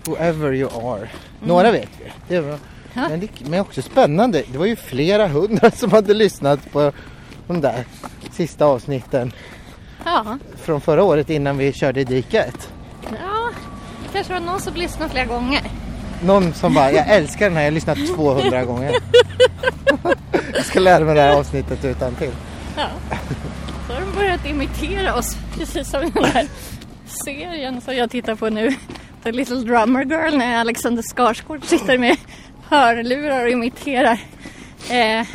whoever 0.04 0.52
you 0.54 0.70
are. 0.94 1.08
Några 1.46 1.70
vet 1.70 1.88
vi. 2.04 2.12
Det 2.28 2.40
var, 2.40 2.58
Ja. 2.96 3.08
men, 3.08 3.20
det, 3.20 3.28
men 3.48 3.60
också 3.60 3.82
spännande. 3.82 4.42
Det 4.52 4.58
var 4.58 4.66
ju 4.66 4.76
flera 4.76 5.26
hundra 5.28 5.70
som 5.70 5.92
hade 5.92 6.14
lyssnat 6.14 6.72
på 6.72 6.92
de 7.46 7.60
där 7.60 7.84
sista 8.30 8.64
avsnitten 8.66 9.32
Ja, 10.04 10.38
från 10.56 10.80
förra 10.80 11.02
året 11.02 11.30
innan 11.30 11.58
vi 11.58 11.72
körde 11.72 12.00
i 12.00 12.04
diket. 12.04 12.72
ja. 13.02 13.50
kanske 14.12 14.32
var 14.32 14.40
någon 14.40 14.60
som 14.60 14.74
lyssnade 14.74 15.10
flera 15.10 15.24
gånger. 15.24 15.62
Någon 16.24 16.54
som 16.54 16.74
bara, 16.74 16.92
jag 16.92 17.08
älskar 17.08 17.44
den 17.46 17.54
här, 17.56 17.62
jag 17.62 17.70
har 17.70 17.74
lyssnat 17.74 17.98
200 18.14 18.64
gånger. 18.64 18.94
jag 20.54 20.64
ska 20.64 20.80
lära 20.80 21.04
mig 21.04 21.14
det 21.14 21.20
här 21.20 21.36
avsnittet 21.36 21.84
utan 21.84 22.14
till. 22.14 22.30
Ja. 22.76 22.88
Så 23.86 23.92
har 23.94 24.00
de 24.00 24.12
börjat 24.16 24.46
imitera 24.46 25.14
oss, 25.16 25.36
precis 25.58 25.90
som 25.90 26.10
den 26.14 26.24
här 26.24 26.46
serien 27.24 27.80
som 27.80 27.96
jag 27.96 28.10
tittar 28.10 28.34
på 28.34 28.48
nu. 28.48 28.74
The 29.24 29.32
Little 29.32 29.56
Drummer 29.56 30.04
Girl 30.04 30.36
när 30.38 30.56
Alexander 30.60 31.02
Skarsgård 31.02 31.64
sitter 31.64 31.98
med 31.98 32.16
hörlurar 32.68 33.44
och 33.44 33.50
imiterar 33.50 34.18
eh, 34.90 35.26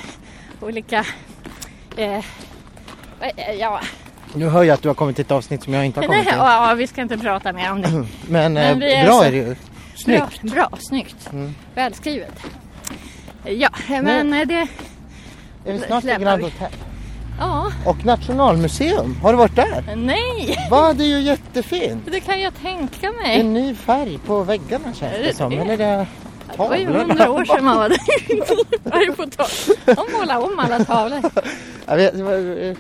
olika... 0.62 1.06
Eh, 2.00 2.18
eh, 3.20 3.54
ja, 3.60 3.80
Nu 4.34 4.50
hör 4.50 4.64
jag 4.64 4.74
att 4.74 4.82
du 4.82 4.88
har 4.90 4.96
kommit 4.96 5.16
till 5.16 5.26
ett 5.26 5.32
avsnitt 5.32 5.64
som 5.64 5.74
jag 5.74 5.86
inte 5.86 6.00
har 6.00 6.08
kommit 6.08 6.28
till. 6.28 6.34
ja, 6.38 6.74
vi 6.78 6.88
ska 6.88 7.02
inte 7.02 7.18
prata 7.18 7.54
mer 7.54 7.72
om 7.72 7.82
det. 7.82 7.90
Men, 8.28 8.58
eh, 8.58 8.64
Men 8.64 8.80
vi 8.80 8.94
är 8.94 9.04
bra 9.06 9.14
så- 9.14 9.24
är 9.24 9.32
det 9.32 9.38
ju. 9.38 9.56
Snyggt. 9.96 10.42
Bra, 10.42 10.52
bra 10.54 10.70
snyggt. 10.80 11.30
Mm. 11.34 11.56
Välskrivet. 11.76 12.34
Ja, 13.46 13.70
men 13.90 14.34
eh, 14.34 14.48
det... 14.48 14.68
Är 15.66 15.74
vi 15.74 15.80
snart 15.80 16.04
i 16.04 16.08
Grand. 16.08 16.44
Hotel? 16.44 16.72
Ja, 17.40 17.72
Och 17.86 18.06
Nationalmuseum, 18.06 19.16
har 19.24 19.32
du 19.32 19.38
varit 19.38 19.56
där? 19.56 19.96
nej! 19.96 20.68
Va, 20.72 20.94
det 20.94 21.04
är 21.04 21.08
ju 21.08 21.20
jättefint. 21.22 22.04
Det 22.12 22.20
kan 22.20 22.40
jag 22.42 22.54
tänka 22.62 23.08
En 23.08 23.16
mig. 23.16 23.44
ny 23.44 23.76
färg 23.76 24.18
på 24.26 24.44
väggarna 24.44 24.94
känns 24.94 25.14
det 25.24 25.36
som. 25.36 25.52
Eller 25.52 25.78
det 25.78 26.08
Det 26.52 26.58
var 26.58 26.76
ju 26.76 26.86
hundra 26.86 27.32
år 27.32 27.46
sedan 27.46 27.64
man 27.64 27.78
var 27.78 27.90
där. 27.90 28.00
Var 28.84 29.16
på? 29.16 29.26
De 29.86 30.12
målade 30.14 30.40
om 30.40 30.60
alla 30.60 30.86
tavlor. 30.86 31.22
Jag, 31.86 31.96
vet, 31.96 32.18
jag 32.18 32.78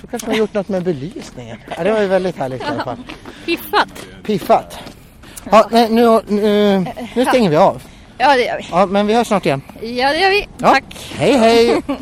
tror 0.00 0.10
kanske 0.10 0.28
har 0.28 0.34
gjort 0.34 0.54
något 0.54 0.68
med 0.68 0.82
belysningen. 0.82 1.58
Ja, 1.76 1.84
det 1.84 1.92
var 1.92 2.00
ju 2.00 2.06
väldigt 2.06 2.36
härligt 2.36 2.62
i 2.62 2.64
alla 2.64 2.84
fall. 2.84 2.96
Fiffat. 3.44 4.06
Piffat. 4.22 4.78
Ja, 5.50 5.68
nej, 5.70 5.88
nu, 5.90 6.20
nu, 6.26 6.86
nu 7.14 7.24
stänger 7.24 7.50
vi 7.50 7.56
av. 7.56 7.82
Ja, 8.18 8.34
det 8.34 8.44
gör 8.44 8.56
vi. 8.56 8.66
Ja, 8.70 8.86
men 8.86 9.06
vi 9.06 9.14
hörs 9.14 9.26
snart 9.26 9.46
igen. 9.46 9.62
Ja, 9.80 10.12
det 10.12 10.18
gör 10.18 10.30
vi. 10.30 10.48
Ja. 10.58 10.68
Tack. 10.68 11.12
Hej 11.14 11.32
hej! 11.32 11.82